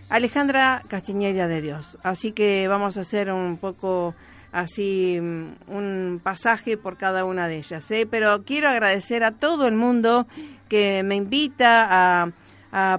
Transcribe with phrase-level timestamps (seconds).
[0.10, 1.98] Alejandra Castiñera de Dios.
[2.04, 4.14] Así que vamos a hacer un poco
[4.52, 7.90] así mm, un pasaje por cada una de ellas.
[7.92, 8.06] ¿eh?
[8.10, 10.28] Pero quiero agradecer a todo el mundo
[10.68, 12.32] que me invita a,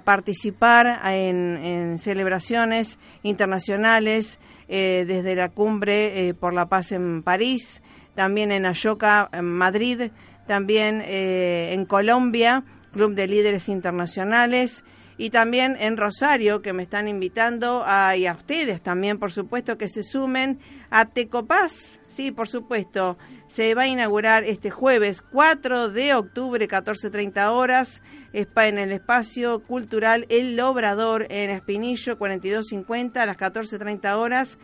[0.05, 7.83] participar en, celebraciones internacionales eh, desde la cumbre eh, por la paz en París,
[8.15, 10.11] también en Ayoca, Madrid,
[10.47, 14.85] también eh, en Colombia, Club de Líderes Internacionales,
[15.19, 19.79] y también en Rosario, que me están invitando, a, y a ustedes también, por supuesto,
[19.79, 20.59] que se sumen
[20.91, 22.01] a Tecopaz.
[22.07, 28.03] Sí, por supuesto, se va a inaugurar este jueves 4 de octubre, 14.30 horas,
[28.33, 34.59] en el espacio cultural El Obrador en Espinillo, 4250, a las 14.30 horas.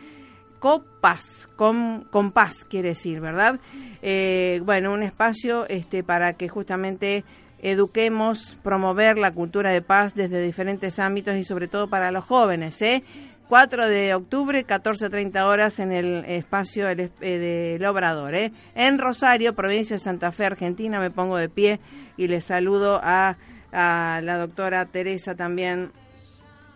[0.59, 3.59] Copas, con paz quiere decir, ¿verdad?
[4.01, 7.23] Eh, bueno, un espacio este, para que justamente
[7.61, 12.81] eduquemos, promover la cultura de paz desde diferentes ámbitos y sobre todo para los jóvenes.
[12.81, 13.03] ¿eh?
[13.47, 18.35] 4 de octubre, 14.30 horas en el espacio del, eh, Obrador.
[18.35, 18.51] ¿eh?
[18.75, 21.79] En Rosario, provincia de Santa Fe, Argentina, me pongo de pie
[22.15, 23.37] y le saludo a,
[23.71, 25.91] a la doctora Teresa también,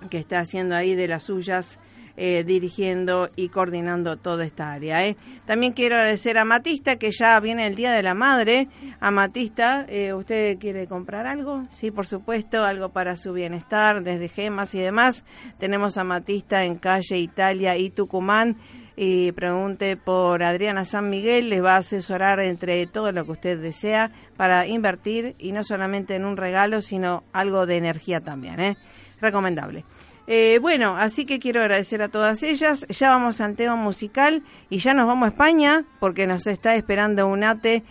[0.09, 1.79] que está haciendo ahí de las suyas
[2.15, 5.05] eh, dirigiendo y coordinando toda esta área.
[5.05, 5.17] ¿eh?
[5.45, 8.67] También quiero agradecer a Matista, que ya viene el Día de la Madre.
[8.99, 11.65] A Matista, eh, ¿usted quiere comprar algo?
[11.71, 15.25] Sí, por supuesto, algo para su bienestar, desde gemas y demás.
[15.57, 18.57] Tenemos a Matista en calle Italia y Tucumán
[18.95, 23.59] y pregunte por Adriana San Miguel, les va a asesorar entre todo lo que usted
[23.59, 28.77] desea para invertir y no solamente en un regalo, sino algo de energía también, ¿eh?
[29.19, 29.83] Recomendable.
[30.25, 32.85] Eh, bueno, así que quiero agradecer a todas ellas.
[32.87, 37.27] Ya vamos al tema musical y ya nos vamos a España porque nos está esperando
[37.27, 37.83] un ate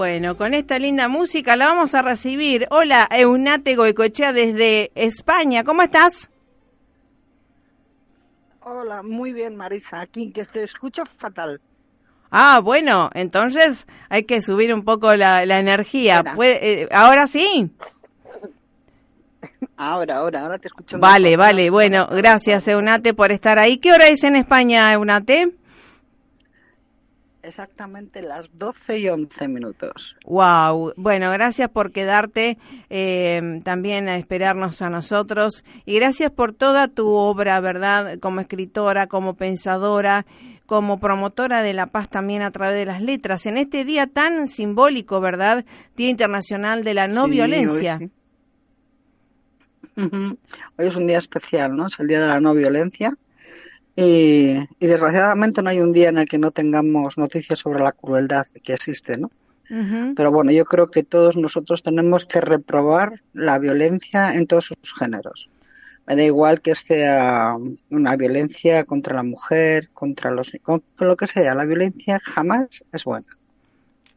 [0.00, 2.66] Bueno, con esta linda música la vamos a recibir.
[2.70, 5.62] Hola, Eunate Goicochea desde España.
[5.62, 6.30] ¿Cómo estás?
[8.62, 10.00] Hola, muy bien, Marisa.
[10.00, 11.60] Aquí que te escucho fatal.
[12.30, 16.24] Ah, bueno, entonces hay que subir un poco la, energía.
[16.42, 17.70] Eh, ¿Ahora sí?
[19.76, 20.98] Ahora, ahora, ahora te escucho.
[20.98, 21.68] Vale, vale.
[21.68, 23.76] Bueno, gracias, Eunate, por estar ahí.
[23.76, 25.59] ¿Qué hora es en España, Eunate?
[27.42, 30.16] Exactamente las 12 y 11 minutos.
[30.24, 32.58] Wow, bueno, gracias por quedarte
[32.88, 38.18] eh, también a esperarnos a nosotros y gracias por toda tu obra, ¿verdad?
[38.18, 40.26] Como escritora, como pensadora,
[40.66, 43.46] como promotora de la paz también a través de las letras.
[43.46, 45.64] En este día tan simbólico, ¿verdad?
[45.96, 47.98] Día Internacional de la No Violencia.
[49.96, 50.38] hoy
[50.78, 51.88] es un día especial, ¿no?
[51.88, 53.16] Es el Día de la No Violencia
[54.00, 58.46] y, desgraciadamente no hay un día en el que no tengamos noticias sobre la crueldad
[58.62, 59.30] que existe, ¿no?
[60.16, 64.94] Pero bueno, yo creo que todos nosotros tenemos que reprobar la violencia en todos sus
[64.98, 65.48] géneros.
[66.08, 67.54] Me da igual que sea
[67.88, 71.54] una violencia contra la mujer, contra los, contra lo que sea.
[71.54, 73.28] La violencia jamás es buena.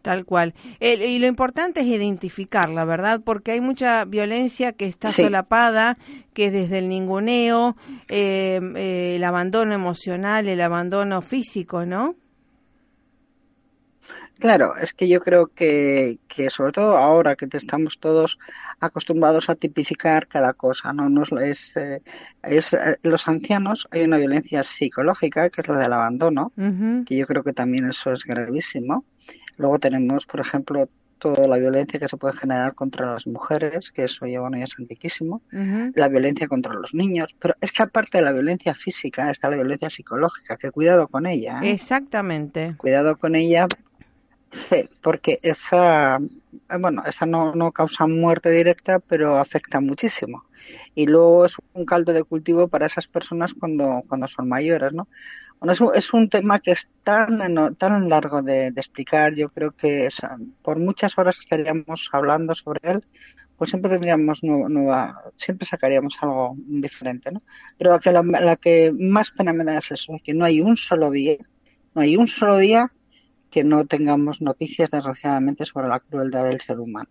[0.04, 0.54] Tal cual.
[0.82, 3.22] y lo importante es identificarla, ¿verdad?
[3.24, 5.98] Porque hay mucha violencia que está solapada,
[6.34, 7.78] que desde el ninguneo,
[8.10, 12.16] eh, eh, el abandono emocional, el abandono físico, ¿no?
[14.40, 18.38] Claro, es que yo creo que, que sobre todo ahora que estamos todos
[18.82, 22.02] acostumbrados a tipificar cada cosa, no, no es, eh,
[22.42, 26.52] es los ancianos hay una violencia psicológica que es la del abandono,
[27.06, 29.06] que yo creo que también eso es gravísimo
[29.58, 30.88] Luego tenemos, por ejemplo,
[31.24, 34.66] toda la violencia que se puede generar contra las mujeres, que eso ya, bueno, ya
[34.66, 39.32] es antiquísimo, la violencia contra los niños, pero es que aparte de la violencia física
[39.32, 41.62] está la violencia psicológica, que cuidado con ella.
[41.64, 41.72] ¿eh?
[41.72, 42.76] Exactamente.
[42.76, 43.68] Cuidado con ella,
[44.52, 50.44] sí, porque esa, eh, bueno, esa no, no causa muerte directa, pero afecta muchísimo.
[50.96, 55.08] Y luego es un caldo de cultivo para esas personas cuando, cuando son mayores, ¿no?
[55.72, 60.10] es, un, tema que es tan, tan largo de, explicar, yo creo que
[60.62, 63.06] por muchas horas que estaríamos hablando sobre él,
[63.58, 67.42] pues siempre tendríamos nueva, siempre sacaríamos algo diferente, ¿no?
[67.78, 70.76] Pero la que, la, que más pena me da es eso, que no hay un
[70.76, 71.38] solo día,
[71.94, 72.92] no hay un solo día
[73.50, 77.10] que no tengamos noticias desgraciadamente sobre la crueldad del ser humano.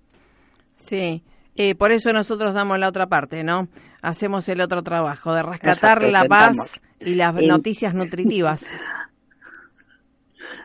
[0.76, 1.22] Sí,
[1.56, 3.68] eh, por eso nosotros damos la otra parte, ¿no?
[4.00, 8.64] Hacemos el otro trabajo de rescatar la paz y las noticias nutritivas.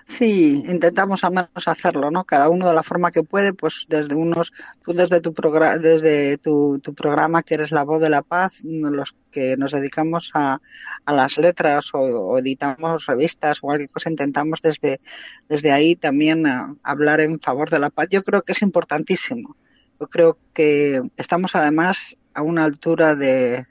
[0.08, 2.24] Sí, intentamos al menos hacerlo, ¿no?
[2.24, 4.54] Cada uno de la forma que puede, pues desde unos,
[4.86, 8.62] tú desde tu programa, desde tu, tu, programa que eres la voz de la paz,
[8.64, 10.62] los que nos dedicamos a,
[11.04, 15.02] a las letras o, editamos revistas o cualquier cosa, intentamos desde,
[15.50, 16.46] desde ahí también
[16.84, 18.08] hablar en favor de la paz.
[18.10, 19.58] Yo creo que es importantísimo.
[20.00, 23.66] Yo creo que estamos además a una altura de,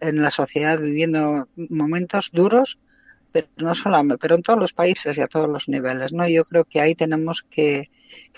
[0.00, 2.78] en la sociedad viviendo momentos duros,
[3.32, 6.28] pero no solamente, pero en todos los países y a todos los niveles, ¿no?
[6.28, 7.90] Yo creo que ahí tenemos que,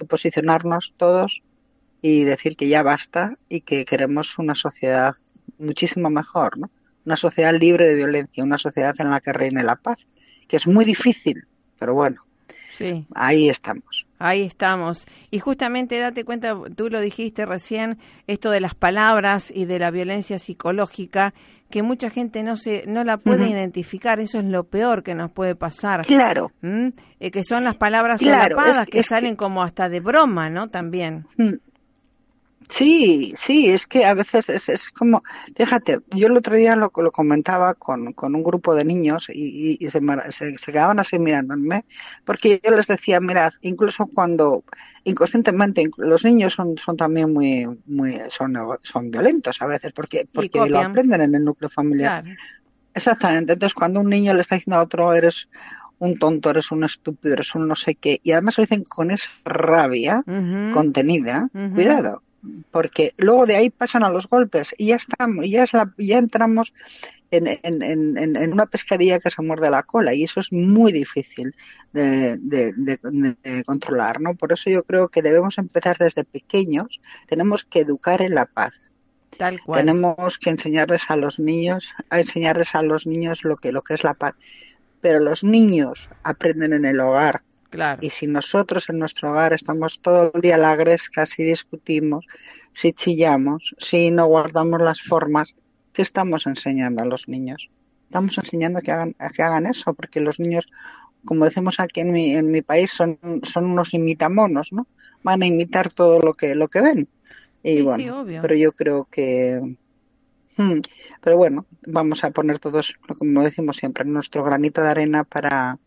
[0.08, 1.42] posicionarnos todos
[2.00, 5.14] y decir que ya basta y que queremos una sociedad
[5.58, 6.70] muchísimo mejor, ¿no?
[7.04, 10.06] Una sociedad libre de violencia, una sociedad en la que reine la paz,
[10.46, 11.44] que es muy difícil,
[11.78, 12.24] pero bueno,
[12.76, 13.04] sí.
[13.14, 14.06] ahí estamos.
[14.24, 15.06] Ahí estamos.
[15.30, 19.90] Y justamente date cuenta, tú lo dijiste recién, esto de las palabras y de la
[19.90, 21.34] violencia psicológica,
[21.68, 25.30] que mucha gente no se no la puede identificar, eso es lo peor que nos
[25.30, 26.06] puede pasar.
[26.06, 26.52] Claro.
[26.62, 28.56] Eh, que son las palabras claro,
[28.90, 30.70] que salen como hasta de broma, ¿no?
[30.70, 31.26] También.
[32.68, 35.22] Sí, sí, es que a veces es, es como,
[35.54, 39.76] fíjate, yo el otro día lo, lo comentaba con, con un grupo de niños y,
[39.78, 41.84] y, se, se, quedaban así mirándome,
[42.24, 44.64] porque yo les decía, mirad, incluso cuando
[45.04, 50.66] inconscientemente los niños son, son también muy, muy, son, son violentos a veces, porque, porque
[50.68, 52.24] lo aprenden en el núcleo familiar.
[52.94, 55.48] Exactamente, entonces cuando un niño le está diciendo a otro, eres
[55.98, 59.10] un tonto, eres un estúpido, eres un no sé qué, y además lo dicen con
[59.10, 60.24] esa rabia
[60.72, 62.22] contenida, cuidado,
[62.70, 66.18] porque luego de ahí pasan a los golpes y ya estamos, ya, es la, ya
[66.18, 66.72] entramos
[67.30, 70.92] en, en, en, en, una pescadilla que se muerde la cola y eso es muy
[70.92, 71.54] difícil
[71.92, 74.34] de, de, de, controlar, ¿no?
[74.34, 78.80] Por eso yo creo que debemos empezar desde pequeños, tenemos que educar en la paz.
[79.36, 79.80] Tal cual.
[79.80, 83.94] Tenemos que enseñarles a los niños, a enseñarles a los niños lo que, lo que
[83.94, 84.34] es la paz.
[85.00, 87.42] Pero los niños aprenden en el hogar,
[88.00, 92.26] y si nosotros en nuestro hogar estamos todo el día a la gresca, si discutimos,
[92.72, 95.54] si chillamos, si no guardamos las formas,
[95.92, 97.70] ¿qué estamos enseñando a los niños?
[98.04, 100.66] Estamos enseñando que hagan, que hagan eso, porque los niños,
[101.24, 104.86] como decimos aquí en mi, en mi país, son, son unos imitamonos, ¿no?
[105.22, 107.08] Van a imitar todo lo que, lo que ven.
[107.62, 109.58] Y bueno, pero yo creo que,
[110.58, 110.80] hmm,
[111.22, 115.78] pero bueno, vamos a poner todos, como decimos siempre, nuestro granito de arena para,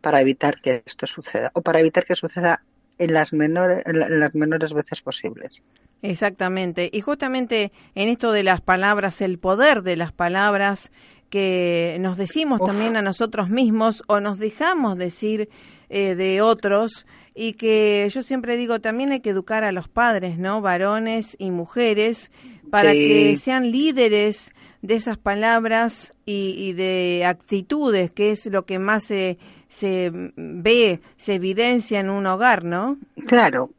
[0.00, 2.62] para evitar que esto suceda o para evitar que suceda
[2.98, 5.62] en las menores, en las menores veces posibles.
[6.02, 6.90] Exactamente.
[6.92, 10.90] Y justamente en esto de las palabras, el poder de las palabras
[11.30, 15.48] que nos decimos también a nosotros mismos o nos dejamos decir
[15.88, 20.38] eh, de otros y que yo siempre digo también hay que educar a los padres,
[20.38, 20.60] ¿no?
[20.60, 22.30] Varones y mujeres
[22.70, 24.52] para que sean líderes
[24.82, 29.38] de esas palabras y, y, de actitudes, que es lo que más se
[29.70, 32.98] se ve, se evidencia en un hogar, ¿no?
[33.26, 33.70] Claro,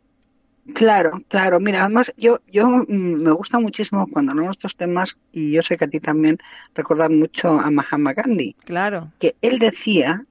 [0.73, 1.59] Claro, claro.
[1.59, 5.61] Mira, además yo, yo mm, me gusta muchísimo cuando hablamos de estos temas y yo
[5.61, 6.37] sé que a ti también
[6.75, 8.55] recordar mucho a Mahatma Gandhi.
[8.63, 9.11] Claro.
[9.19, 10.25] Que él decía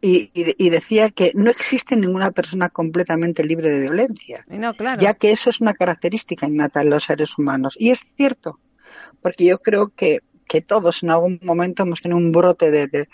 [0.00, 4.44] y, y, decía que no existe ninguna persona completamente libre de violencia.
[4.48, 5.00] No, claro.
[5.00, 7.74] Ya que eso es una característica innata en los seres humanos.
[7.78, 8.60] Y es cierto,
[9.22, 13.08] porque yo creo que, que todos en algún momento hemos tenido un brote de,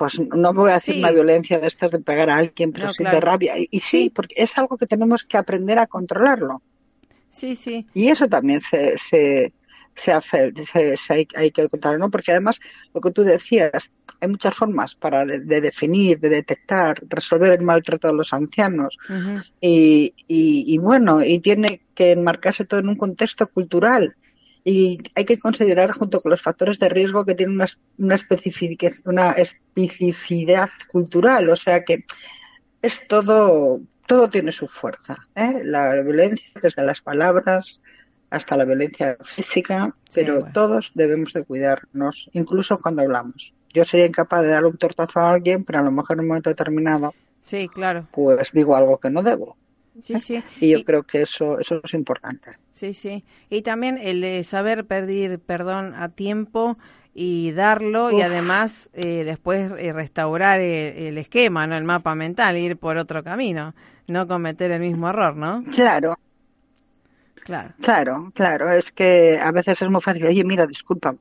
[0.00, 3.04] pues no voy a hacer una violencia de estas de pegar a alguien, pero sí
[3.04, 3.52] de rabia.
[3.58, 6.62] Y, sí, porque es algo que tenemos que aprender a controlarlo.
[7.30, 7.86] Sí, sí.
[7.92, 9.52] Y eso también se, se,
[9.94, 12.10] se, hace, se, hay, hay, que controlarlo, ¿no?
[12.10, 12.60] Porque además,
[12.94, 13.92] lo que tú decías,
[14.22, 18.96] hay muchas formas para de, definir, de detectar, resolver el maltrato de los ancianos.
[19.60, 24.16] y, y, y bueno, y tiene que enmarcarse todo en un contexto cultural
[24.64, 27.66] y hay que considerar junto con los factores de riesgo que tienen una,
[27.98, 28.16] una,
[29.04, 32.04] una especificidad cultural, o sea que
[32.82, 35.16] es todo, todo tiene su fuerza.
[35.34, 35.62] ¿eh?
[35.64, 37.80] La violencia, desde las palabras
[38.30, 43.54] hasta la violencia física, pero todos debemos de cuidarnos, incluso cuando hablamos.
[43.74, 46.28] Yo sería incapaz de dar un tortazo a alguien, pero a lo mejor en un
[46.28, 47.12] momento determinado,
[47.42, 48.06] sí, claro.
[48.12, 49.56] pues digo algo que no debo.
[50.02, 50.42] Sí, sí.
[50.60, 52.52] Y yo creo que eso, eso es importante.
[52.72, 53.24] Sí, sí.
[53.48, 56.78] Y también el saber pedir perdón a tiempo
[57.14, 62.76] y darlo y además eh, después eh, restaurar el, esquema, no el mapa mental, ir
[62.76, 63.74] por otro camino,
[64.06, 65.64] no cometer el mismo error, ¿no?
[65.74, 66.18] Claro.
[67.44, 67.74] Claro.
[67.80, 68.70] Claro, claro.
[68.70, 70.24] Es que a veces es muy fácil.
[70.26, 71.14] Oye, mira, disculpa.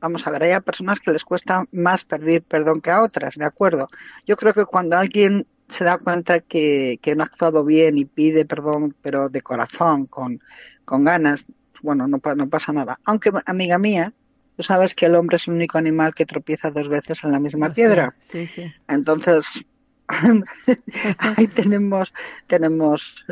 [0.00, 3.44] Vamos a ver, hay personas que les cuesta más pedir perdón que a otras, ¿de
[3.44, 3.88] acuerdo?
[4.26, 8.04] Yo creo que cuando alguien se da cuenta que, que no ha actuado bien y
[8.04, 10.40] pide perdón, pero de corazón, con,
[10.84, 11.46] con ganas,
[11.82, 12.98] bueno, no, no pasa nada.
[13.04, 14.12] Aunque, amiga mía,
[14.56, 17.40] tú sabes que el hombre es el único animal que tropieza dos veces en la
[17.40, 18.14] misma piedra.
[18.20, 18.72] Sí, sí.
[18.88, 19.66] Entonces,
[21.18, 22.14] ahí tenemos
[22.46, 23.26] tenemos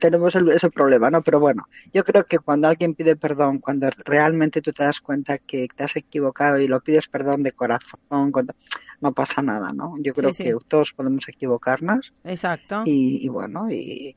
[0.00, 4.60] tenemos ese problema no pero bueno yo creo que cuando alguien pide perdón cuando realmente
[4.60, 8.32] tú te das cuenta que te has equivocado y lo pides perdón de corazón
[9.00, 12.82] no pasa nada no yo creo que todos podemos equivocarnos exacto.
[12.84, 14.16] y, bueno y,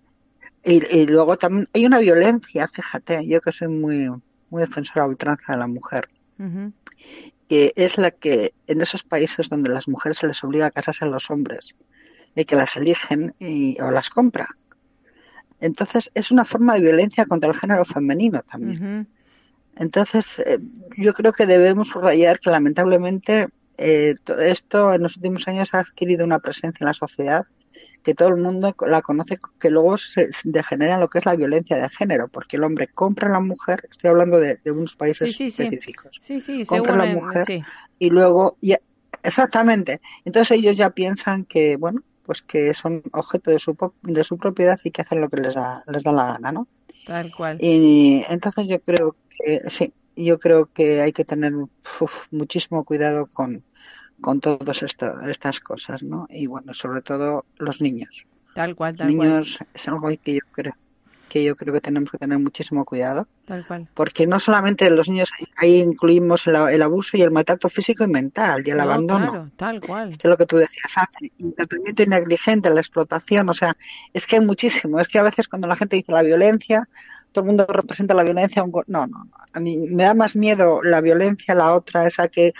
[0.63, 4.09] y, luego también hay una violencia fíjate yo que soy muy
[4.49, 6.09] muy defensora a ultranza de la mujer
[7.47, 11.05] que es la que en esos países donde las mujeres se les obliga a casarse
[11.05, 11.75] a los hombres
[12.35, 14.47] y que las eligen y, o las compra.
[15.59, 19.07] Entonces es una forma de violencia contra el género femenino también.
[19.75, 20.59] Entonces eh,
[20.97, 23.47] yo creo que debemos subrayar que lamentablemente
[23.77, 27.45] eh, esto en los últimos años ha adquirido una presencia en la sociedad
[28.03, 31.35] que todo el mundo la conoce, que luego se degenera en lo que es la
[31.35, 35.29] violencia de género, porque el hombre compra a la mujer, estoy hablando de, unos países
[35.39, 37.63] específicos, sí, sí, compra a la mujer
[37.97, 38.75] y luego, y,
[39.23, 44.37] exactamente, entonces ellos ya piensan que, bueno, pues que son objeto de su, de su
[44.37, 46.67] propiedad y que hacen lo que les da, les da la gana, ¿no?
[47.05, 47.57] Tal cual.
[47.59, 51.53] Y entonces yo creo que, sí, yo creo que hay que tener
[52.31, 53.63] muchísimo cuidado con,
[54.21, 56.27] con todas estas cosas, ¿no?
[56.29, 58.25] Y bueno, sobre todo los niños.
[58.53, 60.73] Tal cual, tal niños es algo que yo creo
[61.33, 63.27] que yo creo que tenemos que tener muchísimo cuidado.
[63.45, 63.87] Tal cual.
[63.95, 68.61] Porque no solamente los niños, ahí incluimos el, abuso y el maltrato físico y mental
[68.63, 69.31] y el abandono.
[69.31, 70.09] Claro, tal cual.
[70.11, 71.31] Que es lo que tú decías antes.
[71.39, 73.75] El negligente, la explotación, o sea,
[74.13, 74.99] es que hay muchísimo.
[74.99, 76.87] Es que a veces cuando la gente dice la violencia,
[77.33, 78.63] todo el mundo representa la violencia.
[78.63, 79.29] No, no, no.
[79.51, 82.53] A mí me da más miedo la violencia, la otra, esa que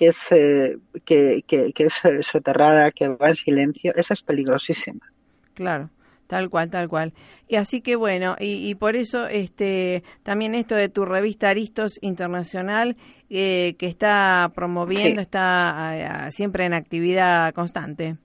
[0.00, 5.06] que es, eh, que, que, que, es soterrada, que va en silencio, esa es peligrosísima.
[5.52, 5.90] Claro.
[6.26, 7.12] Tal cual, tal cual.
[7.48, 12.96] Y así que bueno, y, por eso este también esto de tu revista Aristos Internacional
[13.28, 18.16] eh, que está promoviendo, está siempre en actividad constante.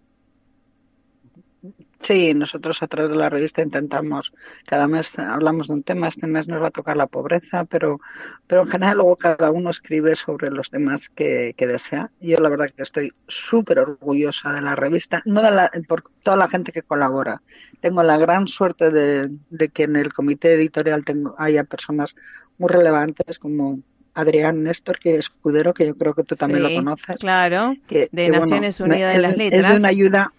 [2.05, 4.31] Sí, nosotros a través de la revista intentamos,
[4.67, 8.00] cada mes hablamos de un tema, este mes nos va a tocar la pobreza, pero,
[8.45, 12.12] pero en general luego cada uno escribe sobre los temas que, que desea.
[12.21, 16.38] Yo la verdad que estoy súper orgullosa de la revista, no de la, por toda
[16.38, 17.41] la gente que colabora.
[17.81, 22.15] Tengo la gran suerte de, de que en el comité editorial tengo, haya personas
[22.59, 23.79] muy relevantes como
[24.13, 27.17] Adrián Néstor, que es escudero, que yo creo que tú también lo conoces.
[27.17, 29.65] Claro, de Naciones Unidas de las Letras.
[29.65, 30.33] Es de una ayuda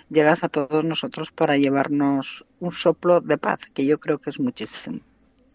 [0.09, 4.39] llegas a todos nosotros para llevarnos un soplo de paz, que yo creo que es
[4.39, 5.01] muchísimo.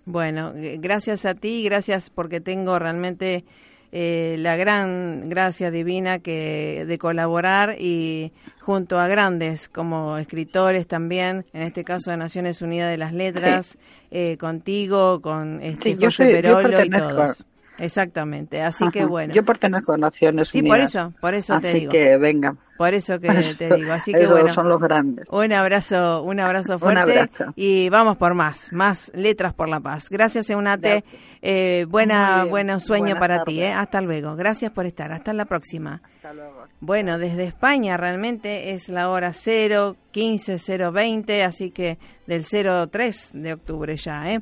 [0.04, 3.45] Bueno, gracias a ti, gracias porque tengo realmente
[3.93, 11.45] eh, la gran gracia divina que de colaborar y junto a grandes como escritores también,
[11.54, 13.78] en este caso de Naciones Unidas de las Letras,
[14.12, 17.45] eh, contigo, con este José Perolo y todos.
[17.79, 19.33] Exactamente, así que bueno.
[19.33, 20.91] Yo pertenezco a Naciones sí, Unidas.
[20.91, 21.89] Sí, por eso, por eso te digo.
[21.89, 22.55] Así que venga.
[22.77, 24.49] Por eso que te digo, así que bueno.
[24.49, 25.27] son los grandes.
[25.31, 27.01] Un abrazo, un abrazo fuerte.
[27.01, 27.45] un abrazo.
[27.55, 30.09] Y vamos por más, más letras por la paz.
[30.09, 31.03] Gracias, Eunate.
[31.41, 33.73] Eh, buena, buen sueño para ti, eh.
[33.73, 34.35] Hasta luego.
[34.35, 35.11] Gracias por estar.
[35.11, 36.01] Hasta la próxima.
[36.27, 36.65] Hasta luego.
[36.81, 40.57] Bueno, desde España realmente es la hora 0, 15,
[40.91, 44.41] 020, así que del 03 de octubre ya, ¿eh?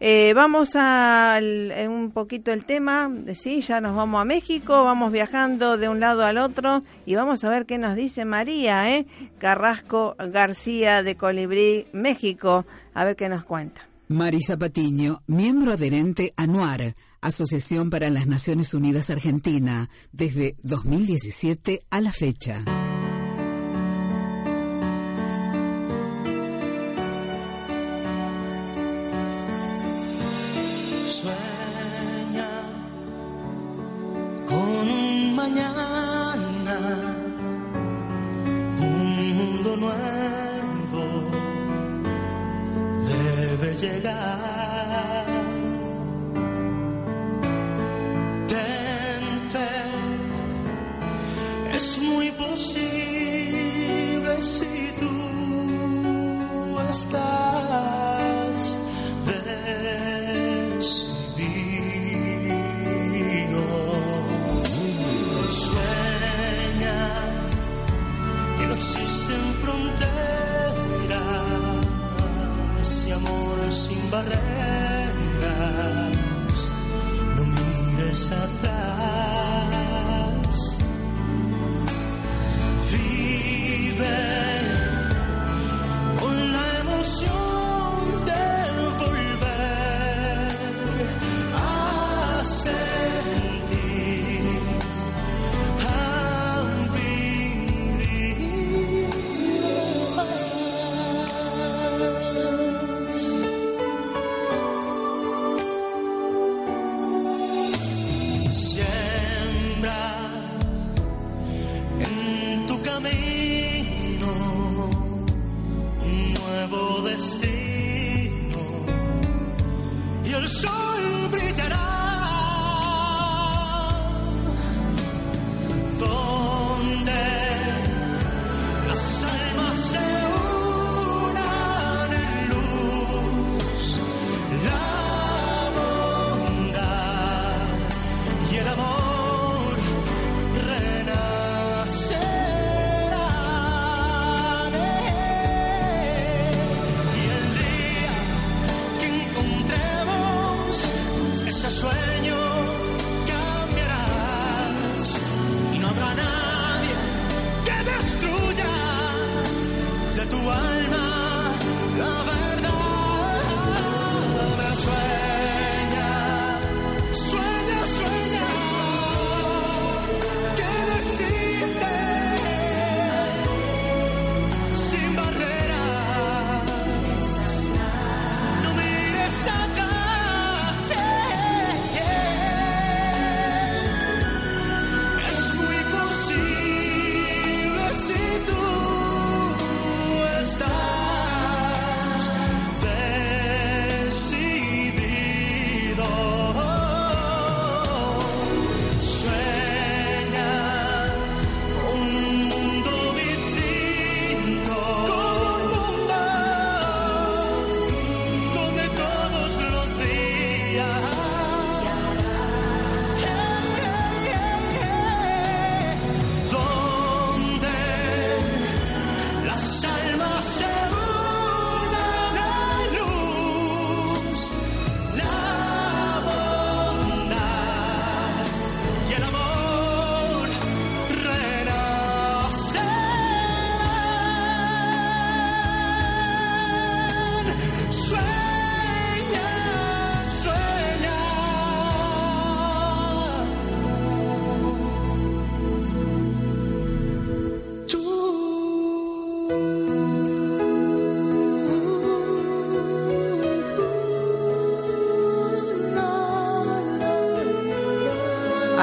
[0.00, 1.38] Eh, vamos a
[1.88, 6.24] un poquito el tema, sí, ya nos vamos a México, vamos viajando de un lado
[6.24, 9.06] al otro y vamos a ver qué nos dice María, ¿eh?
[9.38, 12.64] Carrasco García de Colibrí, México,
[12.94, 13.82] a ver qué nos cuenta.
[14.06, 22.00] Marisa Patiño, miembro adherente a NUAR, Asociación para las Naciones Unidas Argentina, desde 2017 a
[22.00, 22.64] la fecha.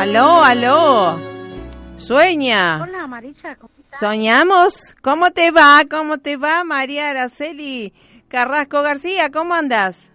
[0.06, 1.20] Aló, aló.
[1.98, 2.80] Sueña.
[2.84, 4.00] Hola Marisa, ¿cómo estás?
[4.00, 4.96] Soñamos.
[5.02, 5.82] ¿Cómo te va?
[5.89, 7.91] ¿Cómo te va, María Araceli
[8.28, 9.32] Carrasco García?
[9.32, 10.12] ¿Cómo andas?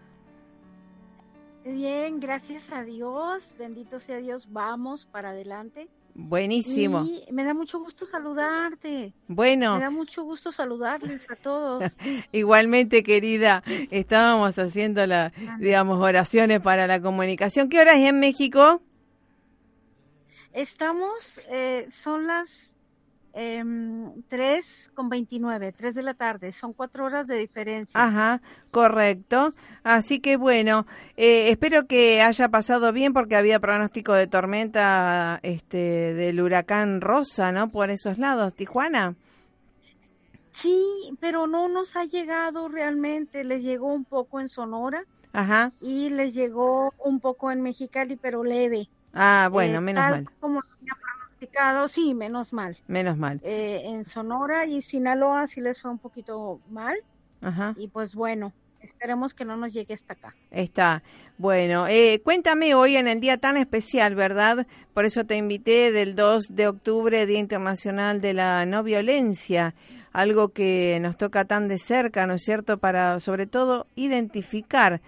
[1.64, 5.88] Bien, gracias a Dios, bendito sea Dios, vamos para adelante.
[6.14, 7.04] Buenísimo.
[7.04, 9.12] Y me da mucho gusto saludarte.
[9.26, 11.82] Bueno, Me da mucho gusto saludarles a todos.
[12.30, 17.68] igualmente, querida, estábamos haciendo la, digamos, oraciones para la comunicación.
[17.68, 18.82] ¿Qué hora es en México?
[20.52, 22.76] Estamos, eh, son las
[23.32, 28.02] 3 con 29, 3 de la tarde, son cuatro horas de diferencia.
[28.02, 29.54] Ajá, correcto.
[29.84, 30.86] Así que bueno,
[31.16, 37.52] eh, espero que haya pasado bien porque había pronóstico de tormenta este, del huracán Rosa,
[37.52, 37.70] ¿no?
[37.70, 39.14] Por esos lados, Tijuana.
[40.52, 40.84] Sí,
[41.20, 45.70] pero no nos ha llegado realmente, les llegó un poco en Sonora Ajá.
[45.80, 48.88] y les llegó un poco en Mexicali, pero leve.
[49.12, 52.76] Ah, bueno, Eh, menos tal mal, Como había pronosticado, sí, menos mal.
[52.86, 53.40] menos mal.
[53.42, 56.96] Eh, en Sonora y Sinaloa sí les fue un poquito mal
[57.40, 57.74] Ajá.
[57.76, 60.34] y pues bueno, esperemos que no nos llegue hasta acá.
[60.50, 61.02] Está.
[61.38, 64.66] Bueno, eh, cuéntame hoy en el día tan especial, ¿verdad?
[64.94, 69.74] Por eso te invité del 2 de octubre, Día Internacional de la No Violencia
[70.12, 72.78] algo que nos toca tan de cerca, ¿no es cierto?
[72.78, 75.00] Para sobre todo identificar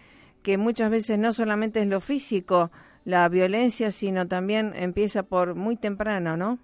[0.45, 2.71] que muchas veces no solamente es lo físico,
[3.05, 6.59] la violencia, sino también empieza por muy temprano, ¿no?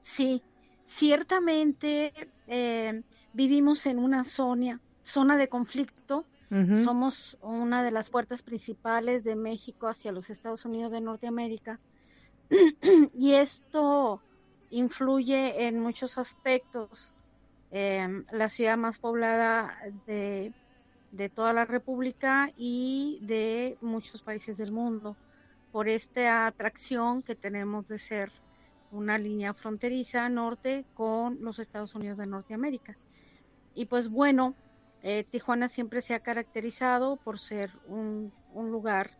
[0.00, 0.42] Sí,
[0.84, 2.12] ciertamente
[2.46, 6.26] eh, vivimos en una zona, zona de conflicto.
[6.82, 11.78] Somos una de las puertas principales de México hacia los Estados Unidos de Norteamérica.
[13.14, 14.20] y esto
[14.70, 17.14] influye en muchos aspectos.
[17.70, 20.52] Eh, la ciudad más poblada de,
[21.12, 25.16] de toda la República y de muchos países del mundo,
[25.72, 28.32] por esta atracción que tenemos de ser
[28.92, 32.96] una línea fronteriza norte con los Estados Unidos de Norteamérica.
[33.74, 34.54] Y pues bueno,
[35.02, 39.10] eh, Tijuana siempre se ha caracterizado por ser un, un lugar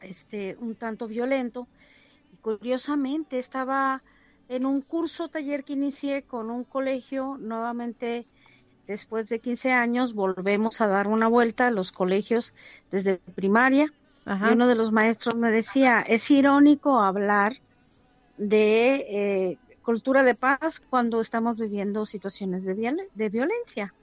[0.00, 1.68] este, un tanto violento.
[2.32, 4.02] Y curiosamente estaba
[4.48, 8.26] en un curso taller que inicié con un colegio, nuevamente
[8.86, 12.52] después de 15 años volvemos a dar una vuelta a los colegios
[12.90, 13.92] desde primaria.
[14.26, 14.50] Ajá.
[14.50, 17.54] Y uno de los maestros me decía, es irónico hablar
[18.36, 23.94] de eh, cultura de paz cuando estamos viviendo situaciones de, viol- de violencia.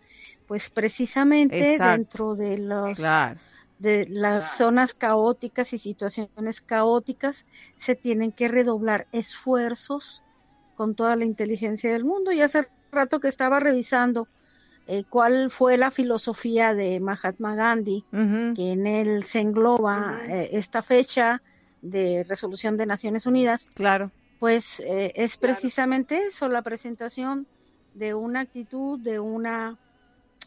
[0.48, 1.92] Pues precisamente Exacto.
[1.92, 3.40] dentro de los Claro.
[3.80, 7.46] de las zonas caóticas y situaciones caóticas
[7.78, 10.22] se tienen que redoblar esfuerzos
[10.76, 12.32] con toda la inteligencia del mundo.
[12.32, 14.28] Y hace rato que estaba revisando
[14.94, 18.56] eh, cuál fue la filosofía de Mahatma Gandhi, Ujú.
[18.56, 21.42] que en él se engloba eh, esta fecha
[21.82, 24.12] de resolución de Naciones Unidas, Claro.
[24.38, 27.48] pues eh, es precisamente eso, la presentación
[27.94, 29.78] de una actitud, de una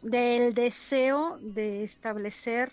[0.03, 2.71] del deseo de establecer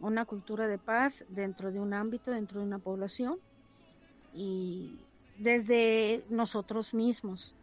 [0.00, 3.38] una cultura de paz dentro de un ámbito, dentro de una población
[4.34, 4.98] y
[5.38, 7.54] desde nosotros mismos.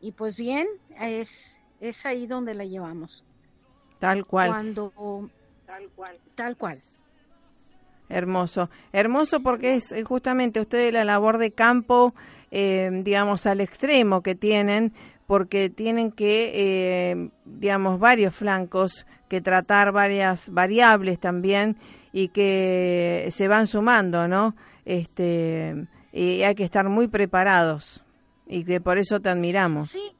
[0.00, 0.66] Y pues bien,
[1.00, 3.24] es, es ahí donde la llevamos.
[3.98, 4.48] Tal cual.
[4.48, 5.30] Cuando
[5.66, 6.18] Tal cual.
[6.36, 6.80] tal cual.
[8.08, 12.14] Hermoso, hermoso porque es eh, justamente ustedes la labor de campo,
[12.50, 14.92] eh, digamos, al extremo que tienen,
[15.26, 21.78] porque tienen que, eh, digamos, varios flancos, que tratar varias variables también
[22.12, 24.54] y que se van sumando, ¿no?
[24.84, 28.04] Este, y hay que estar muy preparados
[28.46, 29.90] y que por eso te admiramos.
[29.90, 30.12] Sí.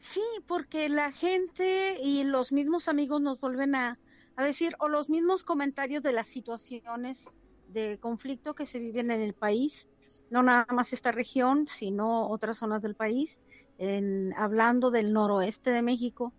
[0.00, 3.98] Sí, porque la gente y los mismos amigos nos vuelven a,
[4.34, 7.24] a decir, o los mismos comentarios de las situaciones
[7.68, 9.88] de conflicto que se viven en el país,
[10.30, 13.40] no nada más esta región, sino otras zonas del país,
[13.78, 16.32] en, hablando del noroeste de México,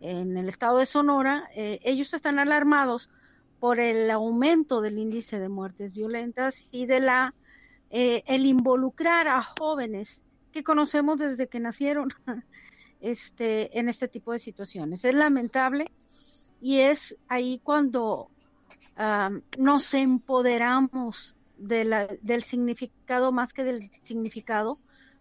[0.00, 3.10] en el estado de Sonora, eh, ellos están alarmados
[3.58, 7.34] por el aumento del índice de muertes violentas y de la
[7.90, 10.20] eh, el involucrar a jóvenes
[10.52, 12.10] que conocemos desde que nacieron
[13.04, 15.04] este, en este tipo de situaciones.
[15.04, 15.90] Es lamentable
[16.60, 18.30] y es ahí cuando
[18.98, 24.78] um, nos empoderamos de la, del significado más que del significado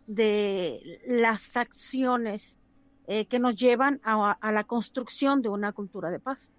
[0.07, 2.57] de las acciones
[3.07, 6.53] eh, que nos llevan a, a, la construcción de una cultura de paz.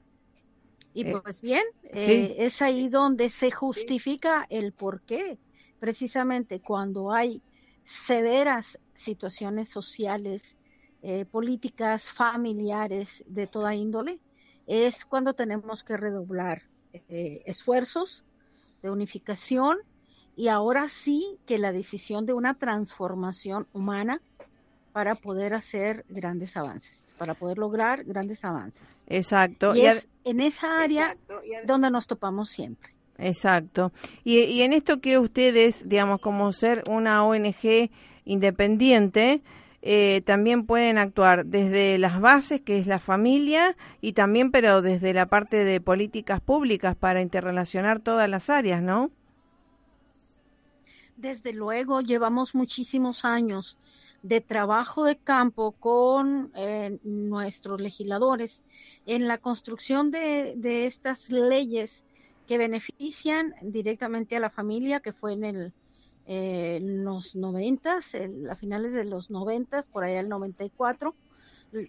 [0.93, 2.13] Y Eh, pues bien, sí.
[2.13, 5.39] eh, es ahí donde se justifica el por qué,
[5.81, 7.41] precisamente cuando hay
[7.85, 10.57] severas situaciones sociales,
[11.07, 14.21] eh, políticas, familiares de toda índole,
[14.67, 16.63] es cuando tenemos que redoblar
[16.95, 18.25] eh, esfuerzos
[18.83, 19.77] de unificación
[20.35, 24.23] y ahora sí que la decisión de una transformación humana
[24.95, 29.05] para poder hacer grandes avances, para poder lograr grandes avances.
[29.07, 29.75] Exacto.
[29.75, 31.41] Y Y es en esa área Exacto.
[31.67, 32.95] Donde nos topamos siempre.
[33.19, 33.93] Exacto.
[34.25, 37.91] Y, y en esto que ustedes, digamos, como ser una ONG
[38.25, 39.43] independiente,
[39.87, 45.13] eh, también pueden actuar desde las bases, que es la familia, y también, pero desde
[45.13, 49.11] la parte de políticas públicas para interrelacionar todas las áreas, ¿no?
[51.19, 53.77] Desde luego, llevamos muchísimos años
[54.23, 58.63] de trabajo de campo con eh, nuestros legisladores
[59.05, 62.07] en la construcción de, de, estas leyes
[62.47, 65.73] que benefician directamente a la familia, que fue en el,
[66.27, 68.15] eh, en los noventas,
[68.51, 71.15] a finales de los noventas, por allá el 94,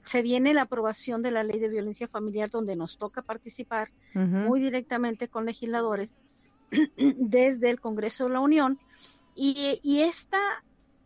[0.06, 4.20] se viene la aprobación de la ley de violencia familiar donde nos toca participar Uh
[4.20, 4.48] -huh.
[4.48, 6.16] muy directamente con legisladores
[6.98, 8.80] desde el Congreso de la Unión
[9.36, 10.40] y, y esta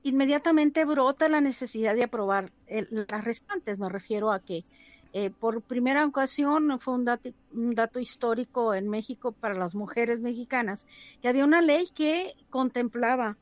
[0.03, 3.77] inmediatamente brota la necesidad de aprobar el, las restantes.
[3.79, 4.63] Me refiero a que
[5.11, 10.21] eh, por primera ocasión fue un dato, un dato, histórico en México para las mujeres
[10.21, 10.85] mexicanas
[11.21, 13.37] que había una ley que contemplaba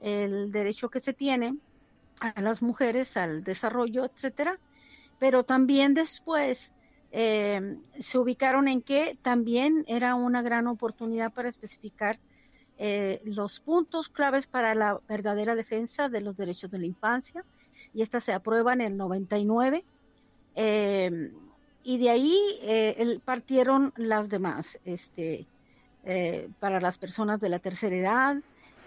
[0.00, 1.56] el derecho que se tiene
[2.18, 4.58] a las mujeres al desarrollo, etcétera,
[5.20, 6.72] pero también después
[7.12, 12.18] eh, se ubicaron en que también era una gran oportunidad para especificar
[12.78, 17.44] eh, los puntos claves para la verdadera defensa de los derechos de la infancia
[17.94, 19.84] y estas se aprueban en el 99
[20.54, 21.32] eh,
[21.84, 25.46] y de ahí eh, partieron las demás este
[26.04, 28.36] eh, para las personas de la tercera edad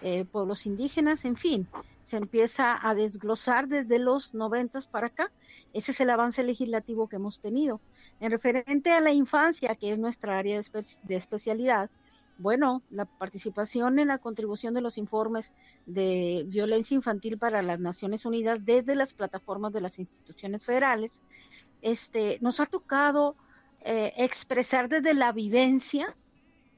[0.02, 1.66] eh, pueblos indígenas en fin
[2.04, 5.32] se empieza a desglosar desde los noventas para acá.
[5.72, 7.80] Ese es el avance legislativo que hemos tenido.
[8.20, 10.60] En referente a la infancia que es nuestra área
[11.02, 11.90] de especialidad
[12.38, 15.54] bueno, la participación en la contribución de los informes
[15.86, 21.22] de violencia infantil para las Naciones Unidas desde las plataformas de las instituciones federales,
[21.86, 23.36] este, nos ha tocado
[23.80, 26.16] eh, expresar desde la vivencia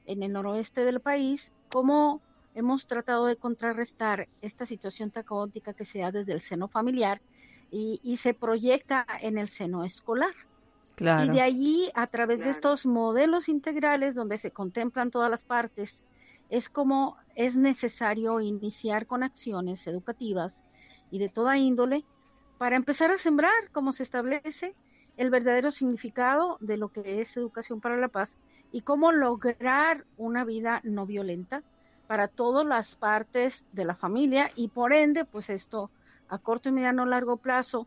[0.05, 2.21] en el noroeste del país cómo
[2.53, 7.21] hemos tratado de contrarrestar esta situación tan caótica que se da desde el seno familiar
[7.71, 10.35] y, y se proyecta en el seno escolar.
[10.95, 11.25] Claro.
[11.25, 16.03] Y de allí, a través de estos modelos integrales donde se contemplan todas las partes,
[16.51, 20.63] es como es necesario iniciar con acciones educativas
[21.09, 22.05] y de toda índole
[22.59, 24.75] para empezar a sembrar, como se establece,
[25.19, 28.37] el verdadero significado de lo que es educación para la paz
[28.71, 31.61] y cómo lograr una vida no violenta
[32.07, 35.91] para todas las partes de la familia y por ende, pues esto
[36.29, 37.85] a corto y mediano largo plazo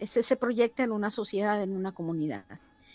[0.00, 2.46] se proyecta en una sociedad, en una comunidad.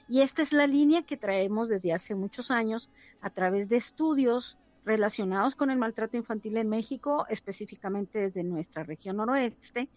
[0.10, 2.90] Y esta es la línea que traemos desde hace muchos años
[3.22, 9.18] a través de estudios relacionados con el maltrato infantil en México, específicamente desde nuestra región
[9.18, 9.88] noroeste.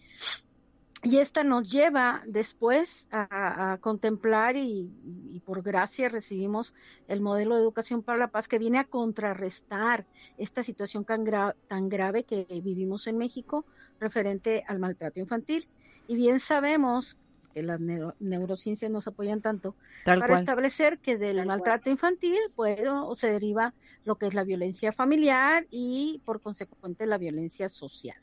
[1.03, 4.91] Y esta nos lleva después a, a contemplar y,
[5.31, 6.75] y, por gracia recibimos
[7.07, 10.05] el modelo de educación para la paz que viene a contrarrestar
[10.37, 13.65] esta situación tan, gra tan grave que vivimos en México
[13.99, 15.67] referente al maltrato infantil.
[16.07, 17.17] Y bien sabemos
[17.53, 20.39] que las neuro neurociencias nos apoyan tanto Tal para cual.
[20.39, 21.93] establecer que del Tal maltrato cual.
[21.93, 23.73] infantil pues, o se deriva
[24.05, 28.17] lo que es la violencia familiar y por consecuente la violencia social.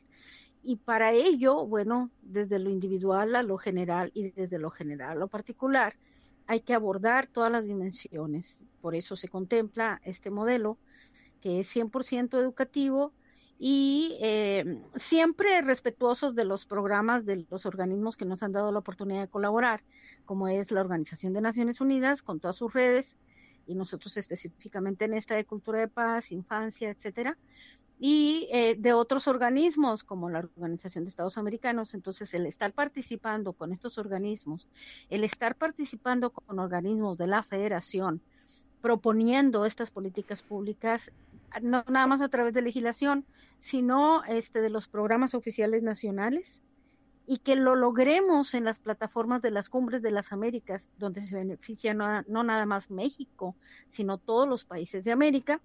[0.62, 5.14] Y para ello, bueno, desde lo individual a lo general y desde lo general a
[5.14, 5.96] lo particular,
[6.46, 8.64] hay que abordar todas las dimensiones.
[8.80, 10.78] Por eso se contempla este modelo
[11.40, 13.12] que es 100% educativo
[13.58, 18.78] y eh, siempre respetuosos de los programas de los organismos que nos han dado la
[18.78, 19.82] oportunidad de colaborar,
[20.24, 23.16] como es la Organización de Naciones Unidas con todas sus redes
[23.66, 27.36] y nosotros específicamente en esta de cultura de paz, infancia, etcétera,
[27.98, 31.94] y eh, de otros organismos como la Organización de Estados Americanos.
[31.94, 34.68] Entonces, el estar participando con estos organismos,
[35.10, 38.22] el estar participando con organismos de la Federación,
[38.80, 41.12] proponiendo estas políticas públicas,
[41.60, 43.24] no nada más a través de legislación,
[43.58, 46.62] sino este, de los programas oficiales nacionales
[47.26, 51.36] y que lo logremos en las plataformas de las cumbres de las Américas, donde se
[51.36, 53.56] beneficia no, no nada más México,
[53.90, 55.60] sino todos los países de América,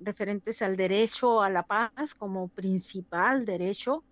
[0.00, 4.04] referentes al derecho a la paz como principal derecho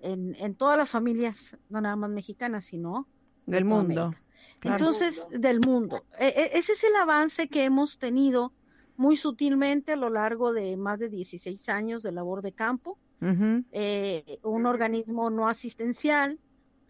[0.00, 3.06] en, en todas las familias, no nada más mexicanas, sino
[3.46, 4.14] del de mundo.
[4.62, 6.04] Entonces, del mundo.
[6.18, 8.52] E ese es el avance que hemos tenido
[8.96, 13.26] muy sutilmente a lo largo de más de 16 años de labor de campo, uh
[13.26, 13.64] -huh.
[13.72, 16.38] eh, un organismo no asistencial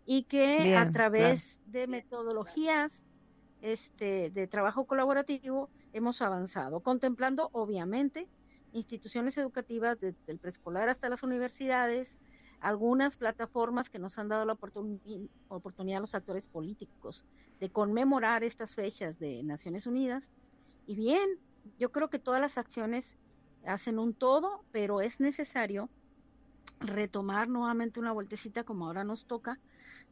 [0.05, 1.71] y que Bien, a través claro.
[1.73, 3.03] de metodologías
[3.63, 8.29] este, de trabajo colaborativo hemos avanzado, contemplando obviamente
[8.73, 12.19] instituciones educativas desde el preescolar hasta las universidades,
[12.61, 15.01] algunas plataformas que nos han dado la oportun
[15.49, 17.25] oportunidad a los actores políticos
[17.61, 20.31] de conmemorar estas fechas de Naciones Unidas.
[20.87, 21.29] Y bien,
[21.79, 23.19] yo creo que todas las acciones
[23.67, 25.91] hacen un todo, pero es necesario
[26.81, 29.59] retomar nuevamente una vueltecita como ahora nos toca,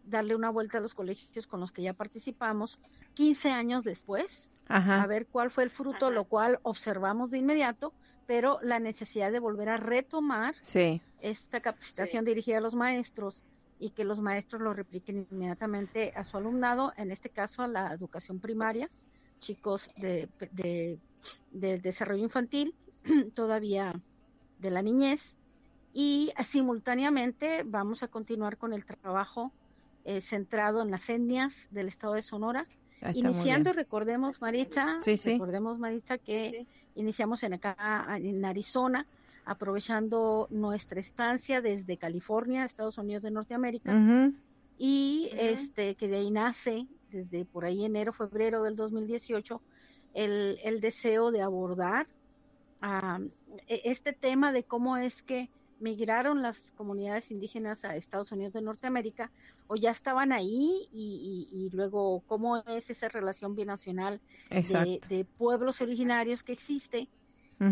[0.05, 2.79] darle una vuelta a los colegios con los que ya participamos
[3.15, 5.03] 15 años después, Ajá.
[5.03, 6.15] a ver cuál fue el fruto, Ajá.
[6.15, 7.93] lo cual observamos de inmediato,
[8.31, 11.03] pero la necesidad de volver a retomar sí.
[11.21, 12.31] esta capacitación sí.
[12.31, 13.43] dirigida a los maestros
[13.81, 17.93] y que los maestros lo repliquen inmediatamente a su alumnado, en este caso a la
[17.93, 18.89] educación primaria,
[19.41, 21.01] chicos de, de,
[21.51, 22.73] de desarrollo infantil,
[23.35, 24.01] todavía
[24.61, 25.35] de la niñez,
[25.93, 29.51] y simultáneamente vamos a continuar con el trabajo
[30.05, 32.69] eh, centrado en las etnias del estado de Sonora,
[33.15, 35.33] iniciando, recordemos Marita, sí, sí.
[35.33, 36.67] recordemos Marita que sí.
[36.95, 39.07] iniciamos en acá en Arizona,
[39.45, 44.35] aprovechando nuestra estancia desde California, Estados Unidos de Norteamérica, uh -huh.
[44.79, 45.41] y uh -huh.
[45.41, 49.61] este que de ahí nace desde por ahí enero, febrero del 2018
[50.15, 52.07] el, el deseo de abordar
[52.83, 53.29] uh,
[53.67, 55.49] este tema de cómo es que
[55.81, 59.33] migraron las comunidades indígenas a Estados Unidos de Norteamérica
[59.67, 64.21] o ya estaban ahí y, y- y luego cómo es esa relación binacional
[64.51, 67.09] de, de pueblos originarios que existe.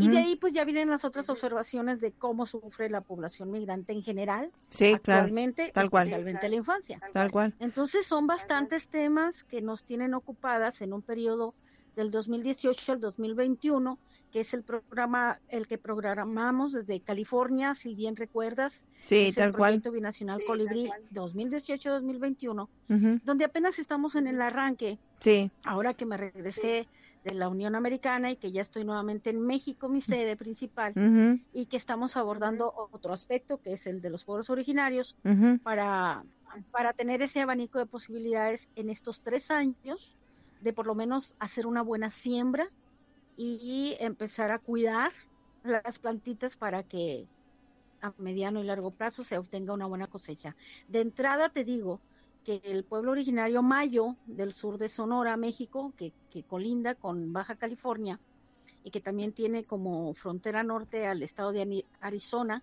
[0.01, 3.95] Y de ahí pues ya vienen las otras observaciones de cómo sufre la población migrante
[3.95, 6.09] en general, Sí, claro, actualmente, tal cual.
[6.09, 7.01] especialmente la infancia.
[7.15, 7.55] tal cual.
[7.59, 11.55] Entonces son bastantes temas que nos tienen ocupadas en un periodo
[11.97, 13.99] del 2018 al 2021,
[14.31, 19.49] que es el programa, el que programamos desde California, si bien recuerdas, Sí, es tal
[19.49, 19.71] el cual.
[19.71, 23.21] proyecto binacional Colibrí 2018-2021, Ujú.
[23.25, 26.87] donde apenas estamos en el arranque, Sí, ahora que me regresé
[27.25, 31.41] de la Unión Americana y que ya estoy nuevamente en México, mi sede principal, ujú,
[31.53, 35.59] y que estamos abordando otro aspecto, que es el de los pueblos originarios, ujú.
[35.63, 36.25] para,
[36.71, 40.17] para tener ese abanico de posibilidades en estos tres años
[40.61, 42.69] de por lo menos hacer una buena siembra
[43.39, 45.13] y empezar a cuidar
[45.63, 47.29] las plantitas para que
[48.03, 50.57] a mediano y largo plazo se obtenga una buena cosecha.
[50.89, 52.01] De entrada te digo
[52.45, 57.55] que el pueblo originario mayo del sur de Sonora, México, que, que colinda con Baja
[57.55, 58.19] California
[58.83, 62.63] y que también tiene como frontera norte al estado de Arizona,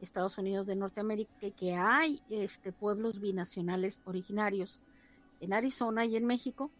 [0.00, 4.80] Estados Unidos de Norteamérica, que hay este, pueblos binacionales originarios
[5.40, 6.70] en Arizona y en México,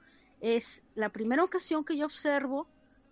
[0.41, 2.67] es la primera ocasión que yo observo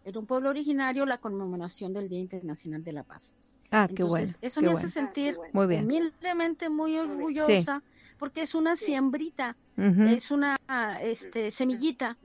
[0.05, 3.35] en un pueblo originario la conmemoración del Día Internacional de la Paz.
[3.71, 4.33] Ah, qué bueno.
[4.41, 4.87] Eso qué me bueno.
[4.87, 5.85] hace sentir bien.
[5.85, 7.83] humildemente muy orgullosa
[8.19, 10.57] porque es una siembrita, es una
[11.03, 12.17] este, semillita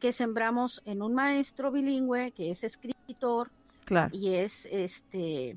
[0.00, 3.50] que sembramos en un maestro bilingüe que es escritor
[3.84, 4.14] Claro.
[4.14, 5.56] y es este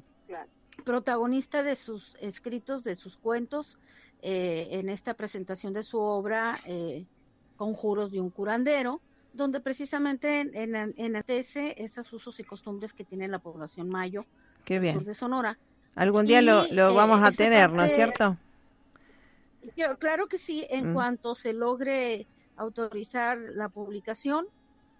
[0.85, 3.79] protagonista de sus escritos, de sus cuentos,
[4.21, 7.05] eh, en esta presentación de su obra eh,
[7.57, 9.01] Conjuros de un curandero,
[9.33, 14.25] donde precisamente en, en, enaltece esos usos y costumbres que tiene la población mayo
[14.65, 15.03] Qué bien.
[15.03, 15.57] de Sonora.
[15.95, 18.37] Algún día Y, lo, lo eh, vamos a tener, ¿no es cierto?
[19.75, 20.93] Yo, claro que sí, en Mm.
[20.93, 24.45] cuanto se logre autorizar la publicación,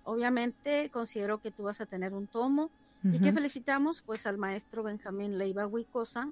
[0.04, 2.72] obviamente considero que tú vas a tener un tomo
[3.02, 6.30] y que felicitamos pues al maestro Benjamín Leiva Huicosa,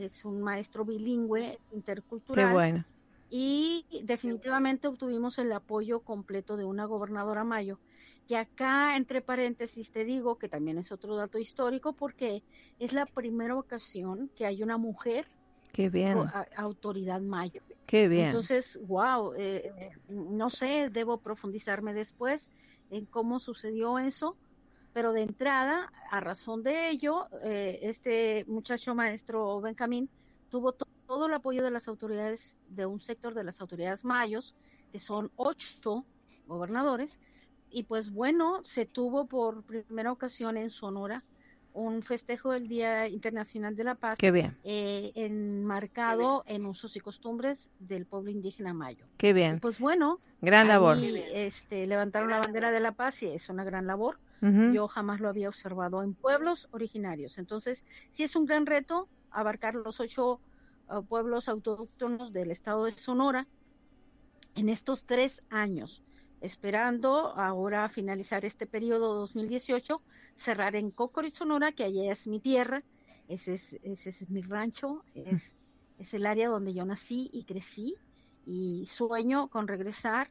[0.00, 2.84] es un maestro bilingüe Qué intercultural bueno.
[3.30, 7.78] Y definitivamente obtuvimos el apoyo completo de una gobernadora Mayo,
[8.26, 12.42] que acá entre paréntesis te digo que también es otro dato histórico porque
[12.78, 15.26] es la primera ocasión que hay una mujer
[15.72, 16.18] Qué bien.
[16.56, 17.62] autoridad Mayo.
[17.86, 18.26] Qué bien.
[18.26, 19.72] Entonces, wow, eh,
[20.08, 22.50] no sé, debo profundizarme después
[22.90, 24.36] en cómo sucedió eso,
[24.92, 30.10] pero de entrada, a razón de ello, eh, este muchacho maestro Benjamín
[30.48, 34.54] tuvo to- todo el apoyo de las autoridades, de un sector de las autoridades mayos,
[34.92, 36.04] que son ocho
[36.46, 37.18] gobernadores,
[37.68, 41.24] y pues bueno, se tuvo por primera ocasión en Sonora
[41.72, 44.56] un festejo del Día Internacional de la Paz Qué bien.
[44.62, 49.04] eh, enmarcado en usos y costumbres del pueblo indígena mayo.
[49.16, 49.58] Qué Y bien.
[49.58, 50.96] pues bueno, Gran labor.
[50.96, 54.20] ahí, este, levantaron la bandera de la paz y es una gran labor.
[54.72, 57.36] Yo jamás lo había observado en pueblos originarios.
[57.36, 60.40] Entonces, sí es un gran reto abarcar los ocho
[61.08, 63.46] pueblos autóctonos del estado de Sonora
[64.54, 66.02] en estos tres años,
[66.40, 70.02] esperando ahora finalizar este periodo 2018,
[70.36, 72.82] cerrar en Cocori, Sonora, que allá es mi tierra,
[73.28, 75.54] ese es, ese es mi rancho, es,
[75.98, 77.94] es el área donde yo nací y crecí
[78.46, 80.30] y sueño con regresar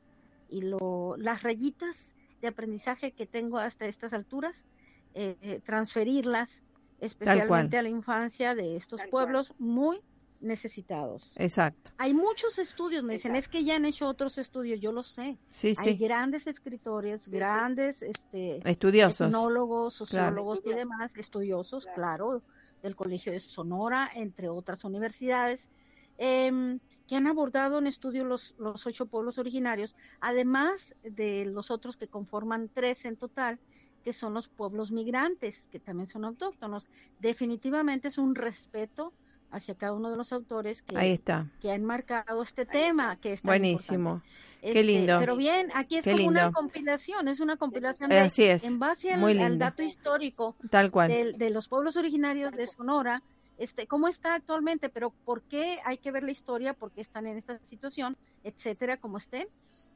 [0.50, 4.66] y lo, las rayitas de aprendizaje que tengo hasta estas alturas,
[5.14, 6.62] eh, eh, transferirlas
[7.00, 10.02] especialmente a la infancia de estos pueblos muy
[10.42, 11.32] necesitados.
[11.36, 11.92] Exacto.
[11.98, 15.38] Hay muchos estudios, me dicen, es que ya han hecho otros estudios, yo lo sé.
[15.50, 15.98] Sí, Hay sí.
[15.98, 19.28] grandes escritores, grandes este, Estudiosos.
[19.28, 22.42] etnólogos, sociólogos y demás, estudiosos, claro,
[22.82, 25.70] del Colegio de Sonora, entre otras universidades,
[26.18, 31.98] em, que han abordado en estudio los, los ocho pueblos originarios, además de los otros
[31.98, 33.60] que conforman tres en total,
[34.04, 36.88] que son los pueblos migrantes, que también son autóctonos.
[37.20, 39.14] Definitivamente es un respeto
[39.52, 41.48] hacia cada uno de los autores que, Ahí está.
[41.62, 44.22] que han marcado este tema, que es tan Buenísimo.
[44.62, 45.18] Qué Este, lindo.
[45.20, 48.64] Pero bien, aquí es Qué como una compilación, es una compilación de, Así es.
[48.66, 49.66] en base al, Muy al lindo.
[49.66, 51.10] dato histórico Tal cual.
[51.10, 53.24] de, de los pueblos originarios de Sonora,
[53.58, 57.26] este, cómo está actualmente, pero por qué hay que ver la historia, por qué están
[57.28, 59.48] en esta situación, etcétera, como estén,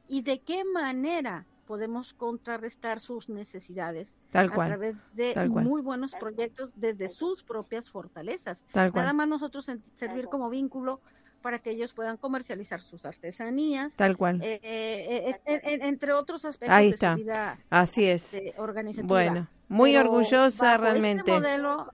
[0.08, 5.64] y de qué manera podemos contrarrestar sus necesidades Tal a través de Tal cual.
[5.64, 8.64] muy buenos proyectos desde sus propias fortalezas.
[8.72, 11.00] Tal Nada más nosotros servir como vínculo
[11.42, 14.40] para que ellos puedan comercializar sus artesanías, Tal cual.
[14.42, 17.12] eh, eh, eh, eh, eh, entre otros aspectos Ahí de está.
[17.12, 18.32] su vida Así es.
[18.34, 19.06] este, organizativa.
[19.08, 21.20] Bueno, muy Pero orgullosa bajo realmente.
[21.20, 21.92] Este modelo,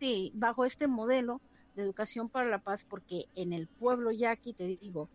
[0.00, 1.40] sí, bajo este modelo
[1.76, 5.08] de educación para la paz, porque en el pueblo yaqui, te digo,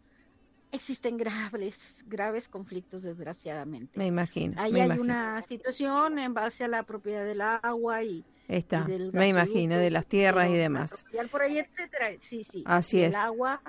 [0.72, 3.98] existen graves, graves conflictos, desgraciadamente.
[3.98, 4.60] Me imagino.
[4.62, 5.04] Ahí me hay imagino.
[5.04, 9.78] una situación en base a la propiedad del agua y, Está, y del me imagino,
[9.78, 11.06] de las tierras y pero demás.
[11.32, 12.10] por ahí, etcétera.
[12.22, 12.64] Sí, sí.
[12.66, 13.10] Así Y es.
[13.10, 13.62] El agua,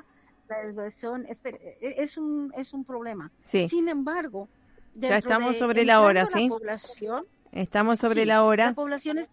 [0.49, 1.39] la desviación, es,
[1.81, 3.31] es un es un problema.
[3.43, 3.69] Sí.
[3.69, 4.49] Sin embargo,
[4.95, 6.45] Ya estamos de- sobre la hora, ¿sí?
[6.45, 8.67] La población, Estamos sobre sí, la hora.
[8.67, 9.29] La población es,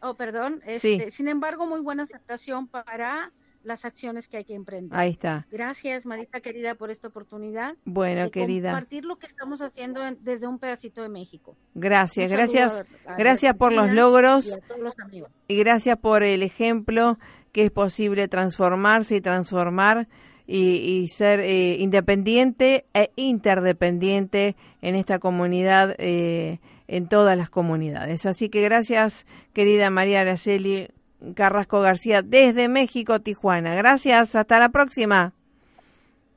[0.00, 0.94] oh, perdón, Sí.
[0.94, 3.32] este, sin embargo, muy buena aceptación para
[3.66, 4.96] las acciones que hay que emprender.
[4.98, 5.46] Ahí está.
[5.50, 7.74] Gracias, Marita querida, por esta oportunidad.
[7.84, 8.70] Bueno, de querida.
[8.70, 11.56] Compartir lo que estamos haciendo en- desde un pedacito de México.
[11.74, 12.72] Gracias, Un gracias.
[12.72, 15.30] saludo a- a Gracias por los logros y a todos los amigos.
[15.48, 17.18] y gracias por el ejemplo
[17.52, 20.08] que es posible transformarse y transformar
[20.46, 28.26] y, y ser eh, independiente e interdependiente en esta comunidad, eh, en todas las comunidades.
[28.26, 30.88] Así que gracias, querida María Araceli
[31.34, 33.74] Carrasco García, desde México, Tijuana.
[33.74, 35.32] Gracias, hasta la próxima.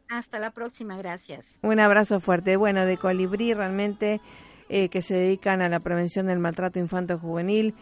[0.09, 1.45] Hasta la próxima, gracias.
[1.61, 2.55] Un abrazo fuerte.
[2.57, 4.19] Bueno, de Colibrí realmente
[4.69, 7.75] eh, que se dedican a la prevención del maltrato infanto-juvenil.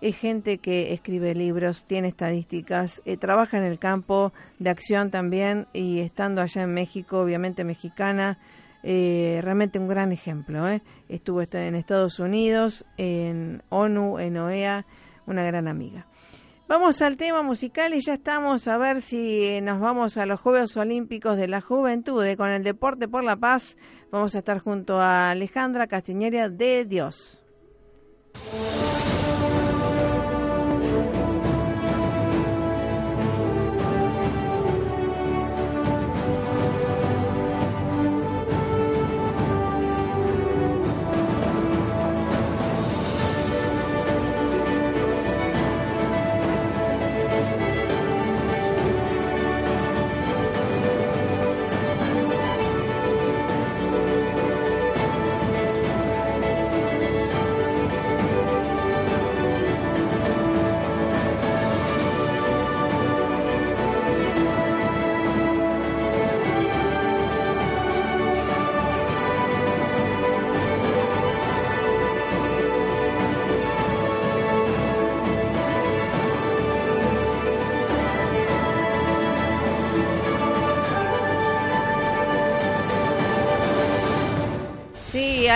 [0.00, 5.66] Es gente que escribe libros, tiene estadísticas, eh, trabaja en el campo de acción también
[5.72, 8.38] y estando allá en México, obviamente mexicana,
[8.82, 10.68] eh, realmente un gran ejemplo.
[10.68, 10.82] ¿eh?
[11.08, 14.84] Estuvo esta- en Estados Unidos, en ONU, en OEA,
[15.26, 16.06] una gran amiga.
[16.66, 20.78] Vamos al tema musical y ya estamos a ver si nos vamos a los Juegos
[20.78, 23.76] Olímpicos de la Juventud eh, con el Deporte por la Paz.
[24.10, 27.44] Vamos a estar junto a Alejandra Castiñeria de Dios.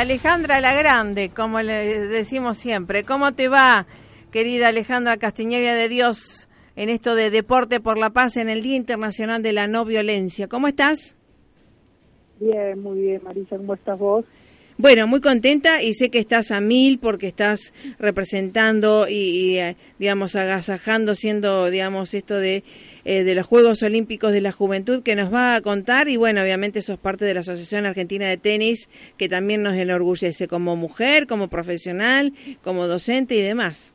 [0.01, 3.03] Alejandra la Grande, como le decimos siempre.
[3.03, 3.87] ¿Cómo te va,
[4.31, 8.77] querida Alejandra Castiñeria de Dios, en esto de Deporte por la Paz en el Día
[8.77, 10.47] Internacional de la No Violencia?
[10.47, 11.17] ¿Cómo estás?
[12.39, 14.25] Bien, muy bien, Marisa, ¿cómo estás vos?
[14.77, 19.77] Bueno, muy contenta y sé que estás a mil porque estás representando y, y, eh,
[19.99, 22.63] digamos, agasajando, siendo, digamos, esto de,
[23.05, 26.43] eh, de los Juegos Olímpicos de la Juventud que nos va a contar y bueno,
[26.43, 31.27] obviamente sos parte de la Asociación Argentina de Tenis que también nos enorgullece como mujer,
[31.27, 32.33] como profesional,
[32.63, 33.93] como docente y demás.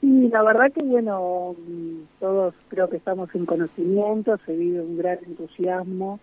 [0.00, 4.98] Sí, la verdad que bueno, mm, todos creo que estamos en conocimiento, se vive un
[4.98, 6.18] gran entusiasmo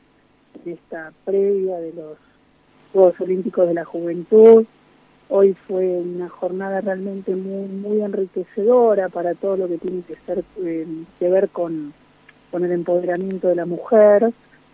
[0.65, 2.17] en esta previa de los
[2.91, 4.65] Juegos Olímpicos de la Juventud.
[5.31, 10.87] Hoy fue una jornada realmente muy enriquecedora para todo lo que tiene que ser eh,
[11.19, 11.93] que ver con,
[12.51, 14.33] el empoderamiento de la mujer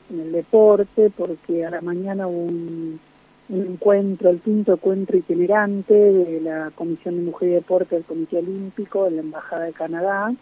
[0.09, 3.01] en el deporte, porque a la mañana hubo un,
[3.49, 9.03] encuentro, el quinto encuentro itinerante de la Comisión de Mujer y Deporte del Comité Olímpico
[9.03, 10.33] de la Embajada de Canadá.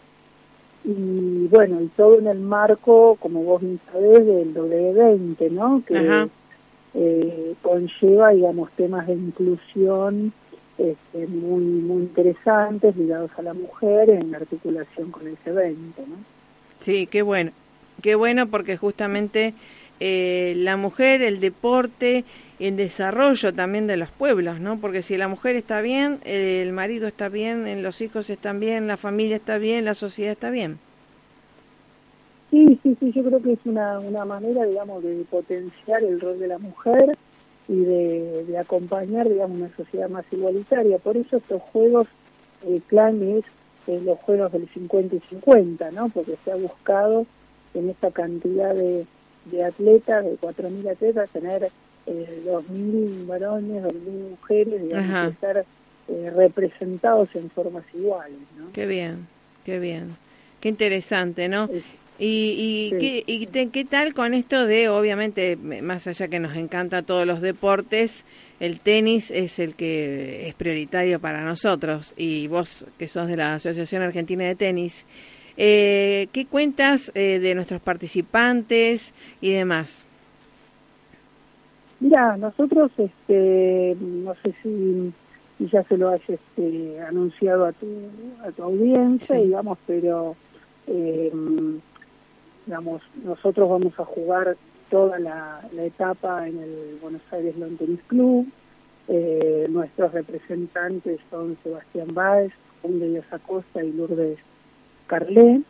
[0.84, 5.82] Y bueno, y todo en el marco, como vos bien sabés, del W20, ¿no?
[6.94, 10.32] Eh, conlleva, digamos, temas de inclusión
[10.78, 16.16] este, muy muy interesantes ligados a la mujer en articulación con ese evento, ¿no?
[16.80, 17.52] Sí, qué bueno.
[18.02, 19.54] Qué bueno porque justamente
[20.00, 22.24] eh, la mujer, el deporte,
[22.58, 24.78] el desarrollo también de los pueblos, ¿no?
[24.78, 28.96] Porque si la mujer está bien, el marido está bien, los hijos están bien, la
[28.96, 30.78] familia está bien, la sociedad está bien.
[32.54, 36.38] Sí, sí, sí, yo creo que es una, una manera, digamos, de potenciar el rol
[36.38, 37.18] de la mujer
[37.66, 40.98] y de, de acompañar, digamos, una sociedad más igualitaria.
[40.98, 42.06] Por eso estos juegos,
[42.64, 43.44] el plan es
[43.88, 46.10] eh, los juegos del 50 y 50, ¿no?
[46.10, 47.26] Porque se ha buscado
[47.74, 49.04] en esta cantidad de,
[49.46, 51.72] de atletas, de 4.000 atletas, tener
[52.06, 55.26] eh, 2.000 varones, 2.000 mujeres, digamos, Ajá.
[55.26, 55.64] estar
[56.06, 58.70] eh, representados en formas iguales, ¿no?
[58.72, 59.26] Qué bien,
[59.64, 60.16] qué bien.
[60.60, 61.68] Qué interesante, ¿no?
[62.16, 62.96] ¿Y, y, Sí.
[62.98, 67.26] qué, y te- qué tal con esto de, obviamente, más allá que nos encanta todos
[67.26, 68.24] los deportes,
[68.60, 72.14] el tenis es el que es prioritario para nosotros?
[72.16, 75.06] Y vos, que sos de la Asociación Argentina de Tenis,
[75.56, 80.04] Eh, ¿Qué cuentas eh, de nuestros participantes y demás?
[82.00, 85.12] Mira, nosotros, este, no sé si,
[85.58, 87.86] si ya se lo has este, anunciado a tu,
[88.44, 89.38] a tu audiencia, Sí.
[89.38, 90.36] digamos, pero
[90.86, 91.30] eh,
[92.66, 94.56] digamos, nosotros vamos a jugar
[94.90, 98.46] toda la, la etapa en el Buenos Aires Lawn Tennis Club.
[99.08, 104.38] Eh, nuestros representantes son Sebastián Báez, Juan de Díaz Acosta y Lourdes
[105.06, 105.60] Carlé,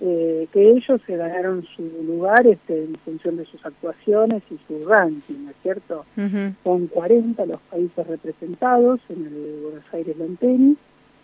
[0.00, 4.88] eh, que ellos se ganaron su lugar este, en función de sus actuaciones y su
[4.88, 6.04] ranking, ¿no es cierto?
[6.16, 6.54] Ujú.
[6.64, 10.78] Son 40 los países representados en el Buenos Aires Lawn Tennis,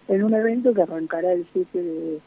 [0.07, 2.21] en un evento que arrancará el 7 de,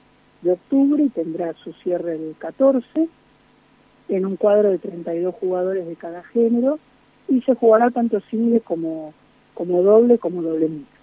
[0.43, 3.07] de octubre y tendrá su cierre el 14,
[4.09, 6.79] en un cuadro de 32 jugadores de cada género,
[7.27, 9.13] y se jugará tanto single como,
[9.53, 10.93] como doble como doble mixto.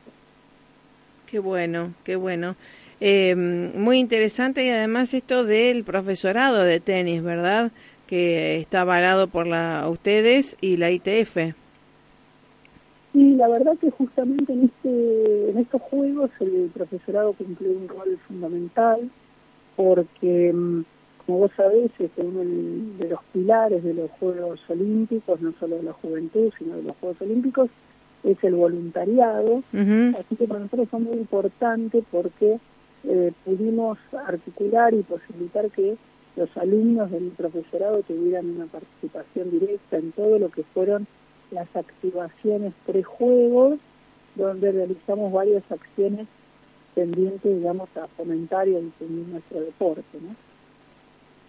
[1.26, 2.56] Qué bueno, qué bueno.
[3.00, 7.72] Eh, muy interesante y además esto del profesorado de tenis, ¿verdad?
[8.06, 11.54] Que está avalado por la ustedes y la ITF.
[13.14, 18.18] Y la verdad que justamente en este en estos juegos el profesorado cumplió un rol
[18.28, 19.10] fundamental
[19.80, 20.84] porque mm,
[21.24, 25.84] como vos sabés es uno de los pilares de los Juegos Olímpicos, no solo de
[25.84, 27.70] la juventud, sino de los Juegos Olímpicos,
[28.22, 29.62] es el voluntariado.
[29.72, 32.58] Así que para nosotros fue muy importante porque
[33.04, 35.96] eh, pudimos articular y posibilitar que
[36.36, 41.06] los alumnos del profesorado tuvieran una participación directa en todo lo que fueron
[41.52, 43.78] las activaciones prejuegos,
[44.34, 46.28] donde realizamos varias acciones
[46.94, 50.34] pendientes, digamos, a fomentar y a difundir nuestro deporte, ¿no?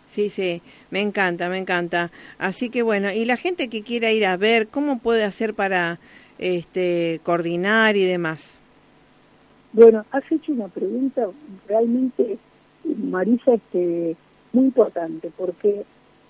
[0.08, 2.12] Sí, sí, me encanta, me encanta.
[2.38, 6.00] Así que bueno, y la gente que quiera ir a ver, ¿cómo puede hacer para
[6.38, 8.60] este coordinar y demás?
[9.72, 11.30] Bueno, has hecho una pregunta
[11.66, 12.38] realmente,
[12.84, 14.18] Marisa, este,
[14.52, 15.86] muy importante, porque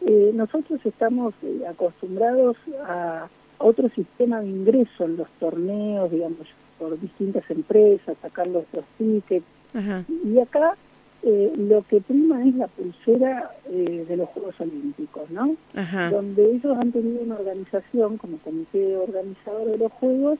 [0.06, 6.48] eh, nosotros estamos eh, acostumbrados a otro sistema de ingreso en los torneos, digamos,
[6.82, 10.04] por distintas empresas, sacar nuestros tickets, Ajá.
[10.26, 10.76] y acá
[11.22, 15.56] eh, lo que prima es la pulsera eh, de los Juegos Olímpicos, ¿no?
[15.76, 16.10] Ajá.
[16.10, 20.40] donde ellos han tenido una organización como comité organizador de los Juegos,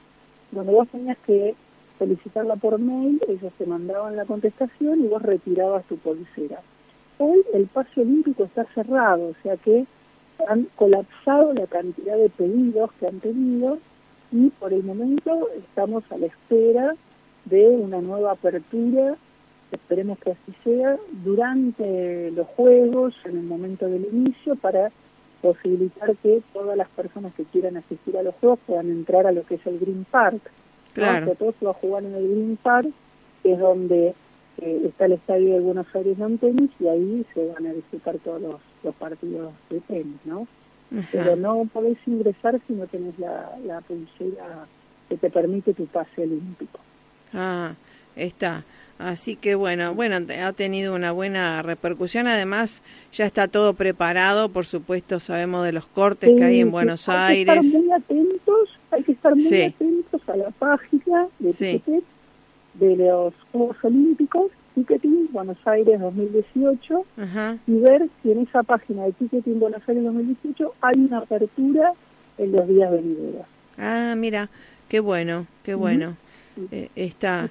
[0.50, 1.54] donde vos tenías que
[2.00, 6.60] solicitarla por mail, ellos te mandaban la contestación y vos retirabas tu pulsera.
[7.18, 9.86] Hoy el pase olímpico está cerrado, o sea que
[10.48, 13.78] han colapsado la cantidad de pedidos que han tenido
[14.32, 16.96] y por el momento estamos a la espera
[17.44, 19.16] de una nueva apertura,
[19.70, 24.90] esperemos que así sea, durante los Juegos, en el momento del inicio, para
[25.42, 29.44] posibilitar que todas las personas que quieran asistir a los Juegos puedan entrar a lo
[29.44, 30.40] que es el Green Park.
[30.42, 30.94] ¿no?
[30.94, 31.24] Claro.
[31.24, 32.88] O sea, todo se va a jugar en el Green Park,
[33.42, 34.14] que es donde
[34.58, 38.18] eh, está el estadio de Buenos Aires Lawn Tennis, y ahí se van a disputar
[38.18, 40.46] todos los, los partidos de tenis, ¿no?
[41.10, 44.66] Pero no podés ingresar si no tenés la, la pulsera
[45.08, 46.78] que te permite tu pase olímpico.
[47.32, 47.74] Ah,
[48.16, 48.64] está.
[48.98, 52.28] Así que bueno, bueno, ha tenido una buena repercusión.
[52.28, 52.82] Además,
[53.12, 54.48] ya está todo preparado.
[54.50, 57.66] Por supuesto, sabemos de los cortes que hay en Buenos hay que Aires.
[57.66, 59.62] estar muy atentos, hay que estar muy Sí.
[59.62, 61.72] atentos a la página de Sí.
[61.84, 62.04] Ticketek
[62.74, 67.58] de los Juegos Olímpicos, Ticketing Buenos Aires 2018, Ajá.
[67.66, 71.92] y ver si en esa página de Ticketing Buenos Aires 2018 hay una apertura
[72.38, 73.46] en los días venideros.
[73.78, 74.48] Ah, mira,
[74.88, 76.16] qué bueno, qué bueno.
[76.70, 77.50] Eh, está.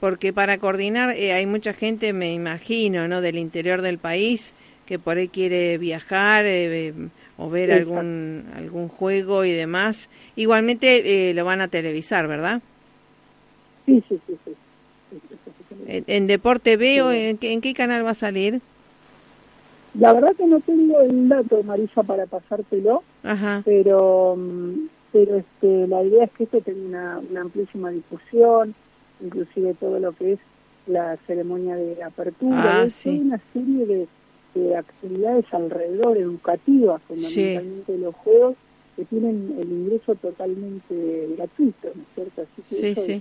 [0.00, 3.20] Porque para coordinar eh, hay mucha gente, me imagino, ¿no?
[3.20, 4.52] Del interior del país
[4.86, 6.94] que por ahí quiere viajar eh,
[7.36, 7.98] o ver Exacto.
[7.98, 10.08] algún algún juego y demás.
[10.36, 12.62] Igualmente eh, lo van a televisar, ¿verdad?
[13.84, 14.52] Sí, sí, sí, sí.
[15.86, 18.60] En, en Deporte B o en, qué- en qué canal va a salir?
[19.94, 23.62] La verdad que no tengo el dato, Marisa, para pasártelo, Ajá.
[23.64, 28.74] pero mm, pero este la idea es que esto tenga una, una amplísima difusión,
[29.24, 30.38] inclusive todo lo que es
[30.86, 33.08] la ceremonia de apertura, Ah, es sí.
[33.24, 34.08] una serie de,
[34.54, 38.56] de actividades alrededor, educativas, fundamentalmente de los juegos,
[38.96, 42.42] que tienen el ingreso totalmente gratuito, ¿no es cierto?
[42.42, 43.12] Así que Sí, eso sí.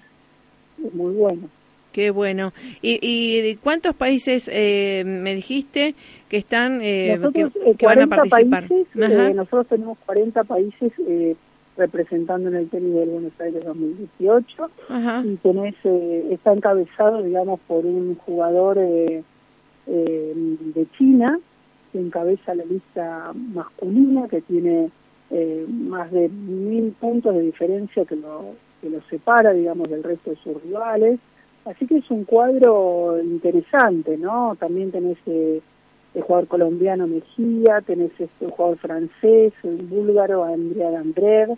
[0.80, 1.48] Es, es muy bueno.
[1.96, 2.52] Qué bueno.
[2.82, 5.96] ¿Y, y de cuántos países eh, me dijiste
[6.28, 8.68] que están eh, Nosotros, que, eh, van a 40 participar?
[8.68, 11.38] países, eh, nosotros tenemos 40 países eh,
[11.78, 15.24] representando en el tenis del Buenos Aires 2018 Ajá.
[15.26, 19.24] y tenés, eh, está encabezado, digamos, por un jugador eh,
[19.88, 21.40] eh, de China
[21.94, 24.90] que encabeza la lista masculina, que tiene
[25.32, 30.32] eh, más de mil puntos de diferencia que lo, que lo separa, digamos, del resto
[30.32, 31.22] de sus rivales.
[31.66, 34.56] Así que es un cuadro interesante, ¿no?
[34.60, 35.62] También tenés eh,
[36.14, 41.58] el jugador colombiano Mejía, tenés este, un jugador francés, un búlgaro Andrea Andrev,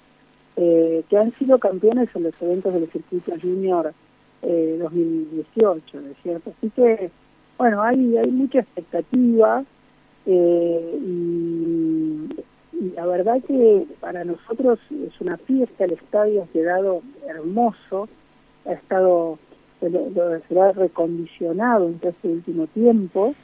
[0.56, 3.94] eh, que han sido campeones en los eventos del circuito junior
[4.42, 6.52] eh, 2018, ¿no es cierto?
[6.58, 7.12] Así que,
[7.58, 9.64] bueno, hay, hay mucha expectativa
[10.26, 12.28] eh, y,
[12.74, 18.10] y la verdad que para nosotros es una fiesta, el estadio ha quedado hermoso,
[18.66, 19.40] ha estado,
[19.82, 23.36] lo, lo- se ha recondicionado en todo este último tiempo,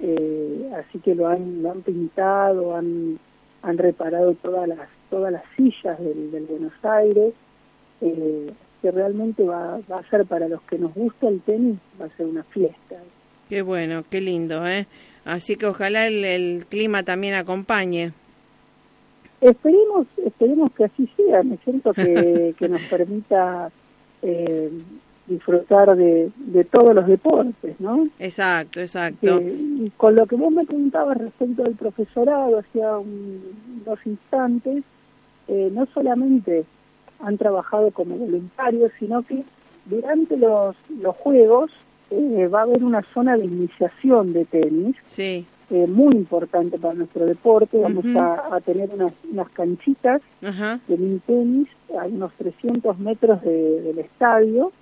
[0.00, 3.18] eh, así que lo han, lo han pintado, han,
[3.62, 7.34] han reparado todas las, todas las sillas del, del Buenos Aires,
[8.00, 12.06] eh, que realmente va, va a ser para los que nos gusta el tenis, va
[12.06, 12.96] a ser una fiesta.
[13.48, 14.86] Qué bueno, qué lindo, ¿eh?
[15.24, 18.12] Así que ojalá el, el clima también acompañe.
[19.40, 23.70] Esperemos, esperemos que así sea, me siento que, que nos permita
[24.22, 24.70] eh,
[25.28, 28.04] disfrutar de, de todos los deportes, ¿no?
[28.18, 29.40] Exacto, exacto.
[29.40, 33.40] Y con lo que vos me preguntabas respecto del profesorado hacía un-
[33.84, 34.82] dos instantes,
[35.48, 36.64] eh, no solamente
[37.20, 39.44] han trabajado como voluntarios, sino que
[39.86, 41.70] durante los, los juegos
[42.10, 46.94] eh, va a haber una zona de iniciación de tenis Sí, eh, muy importante para
[46.94, 47.76] nuestro deporte.
[47.78, 50.22] Vamos a, a tener unas, unas canchitas
[50.88, 51.68] de mini tenis
[51.98, 54.72] a unos 300 metros de- del estadio,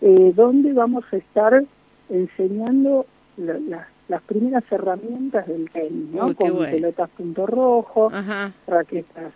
[0.00, 1.64] eh, donde vamos a estar
[2.08, 6.26] enseñando la- la- las primeras herramientas del tenis, ¿no?
[6.28, 8.52] Uy, qué Con pelotas punto rojo, ajá.
[8.66, 9.32] raquetas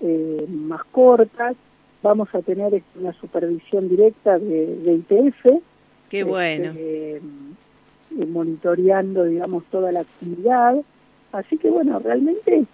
[0.00, 1.56] eh, más cortas.
[2.02, 5.42] Vamos a tener este, una supervisión directa de, de ITF.
[6.10, 6.72] Qué este, bueno.
[6.76, 7.20] eh,
[8.26, 10.76] monitoreando, digamos, toda la actividad.
[11.32, 12.64] Así que, bueno, realmente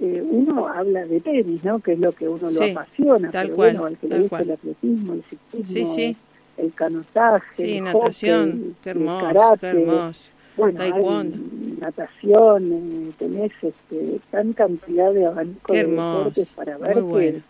[0.00, 1.78] eh, uno habla de tenis, ¿no?
[1.80, 3.30] Que es lo que uno lo Sí, apasiona.
[3.30, 4.42] tal pero cual, bueno, al que le tal gusta cual.
[4.48, 6.16] el atletismo, el ciclismo, Sí, sí.
[6.58, 10.30] El canotaje, Sí, el natación, hockey, qué el hermoso, karate, qué hermoso.
[10.56, 11.36] bueno, hay Taekwondo.
[11.80, 17.42] natación, eh, tenés este, tan cantidad de abanico de deportes para ver muy que, bueno.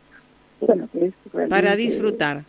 [0.61, 1.49] bueno, que es realmente...
[1.63, 2.45] Para disfrutar.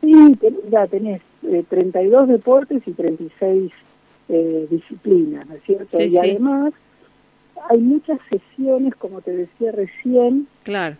[0.00, 3.72] Sí, ten- ya tenés eh, 32 deportes y 36
[4.28, 5.98] eh, disciplinas, ¿no es cierto?
[5.98, 6.18] Sí, y sí.
[6.18, 6.72] además
[7.70, 10.96] hay muchas sesiones, como te decía recién, Claro,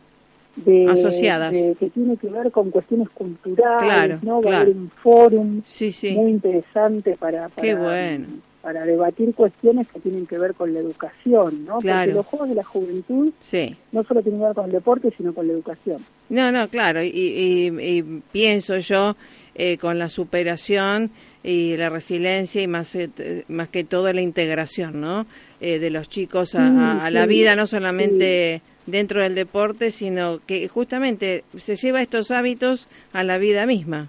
[0.57, 1.53] de, Asociadas.
[1.53, 4.35] de- que tiene que ver con cuestiones culturales, Claro, ¿no?
[4.35, 4.57] Va a claro.
[4.63, 6.13] haber un fórum sí, sí.
[6.13, 8.27] muy interesante para, para, Qué bueno.
[8.61, 11.79] para debatir cuestiones que tienen que ver con la educación, ¿no?
[11.79, 12.01] Claro.
[12.03, 13.77] Porque los Juegos de la Juventud Sí.
[13.93, 15.99] no solo tienen que ver con el deporte, sino con la educación.
[16.29, 19.17] No, no, claro, y, y- y pienso yo
[19.55, 21.11] eh, con la superación
[21.43, 25.27] y la resiliencia y más, eh, más que todo la integración, ¿no?
[25.61, 30.69] Eh, de los chicos a, a la vida, no solamente dentro del deporte, sino que
[30.69, 34.09] justamente se lleva estos hábitos a la vida misma.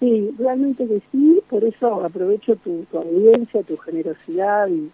[0.00, 4.90] Sí, realmente que sí, por eso aprovecho tu, tu audiencia, tu generosidad y,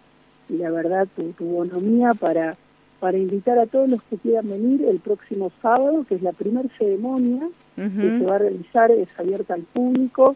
[0.49, 2.55] y la verdad tu, tu bonomía para,
[2.99, 6.69] para invitar a todos los que quieran venir el próximo sábado, que es la primera
[6.77, 10.35] ceremonia que se va a realizar, es abierta al público.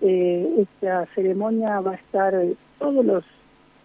[0.00, 3.22] Eh, esta ceremonia va a estar, eh, todos los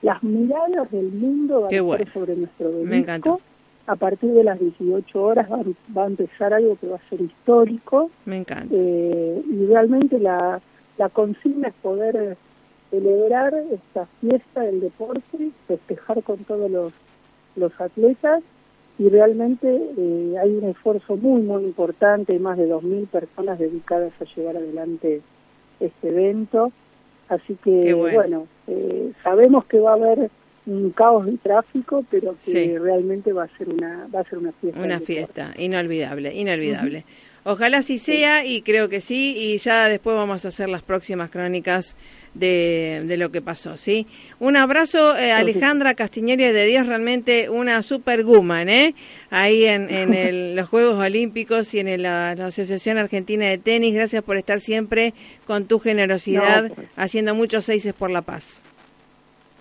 [0.06, 2.04] las miradas del mundo van Qué a bueno.
[2.04, 2.96] estar sobre nuestro Me obelisco.
[2.96, 3.40] encantó.
[3.88, 5.60] A partir de las 18 horas va,
[5.96, 8.10] va a empezar algo que va a ser histórico.
[8.26, 8.68] Me encanta.
[8.76, 10.60] Eh, y realmente la,
[10.98, 12.38] la consigna es poder
[12.92, 16.94] celebrar esta fiesta del deporte, festejar con todos los,
[17.56, 18.42] los atletas
[18.98, 24.26] y realmente eh, hay un esfuerzo muy, muy importante, más de 2.000 personas dedicadas a
[24.36, 25.22] llevar adelante
[25.80, 26.72] este evento.
[27.30, 28.16] Así que, bueno.
[28.16, 30.30] bueno, eh, sabemos que va a haber
[30.68, 32.78] un caos de tráfico, pero que Sí.
[32.78, 34.80] realmente va a ser una va a ser una fiesta.
[34.82, 37.06] Una fiesta, inolvidable, inolvidable.
[37.44, 41.30] Ojalá sí sea y creo que sí y ya después vamos a hacer las próximas
[41.30, 41.96] crónicas
[42.36, 44.06] de, de lo que pasó, ¿sí?
[44.40, 48.94] Un abrazo, eh, Alejandra Castiñeri de Dios, realmente una super woman, ¿eh?
[49.32, 53.58] Ahí en, en el- los Juegos Olímpicos y en el- la, la Asociación Argentina de
[53.58, 55.14] Tenis, gracias por estar siempre
[55.48, 56.88] con tu generosidad, No, pues.
[56.96, 58.62] haciendo muchos seises por la paz.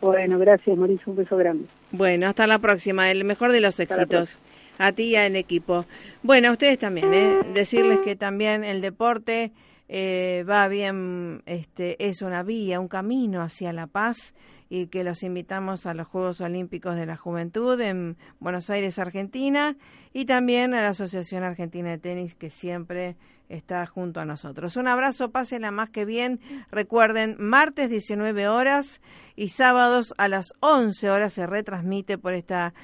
[0.00, 1.64] Bueno, gracias, Mauricio, un beso grande.
[1.92, 3.10] Bueno, hasta la próxima.
[3.10, 4.38] El mejor de los Hasta éxitos.
[4.76, 5.86] A ti y al equipo.
[6.24, 7.36] Bueno, a ustedes también, ¿eh?
[7.54, 9.52] Decirles que también el deporte
[9.88, 14.34] eh, va bien, este, es una vía, un camino hacia la paz
[14.70, 19.76] y que los invitamos a los Juegos Olímpicos de la Juventud en Buenos Aires, Argentina,
[20.12, 23.16] y también a la Asociación Argentina de Tenis que siempre
[23.48, 24.76] está junto a nosotros.
[24.76, 26.40] Un abrazo, pásenla más que bien.
[26.70, 29.00] Recuerden, martes 19 horas
[29.36, 32.74] y sábados a las 11 horas se retransmite por esta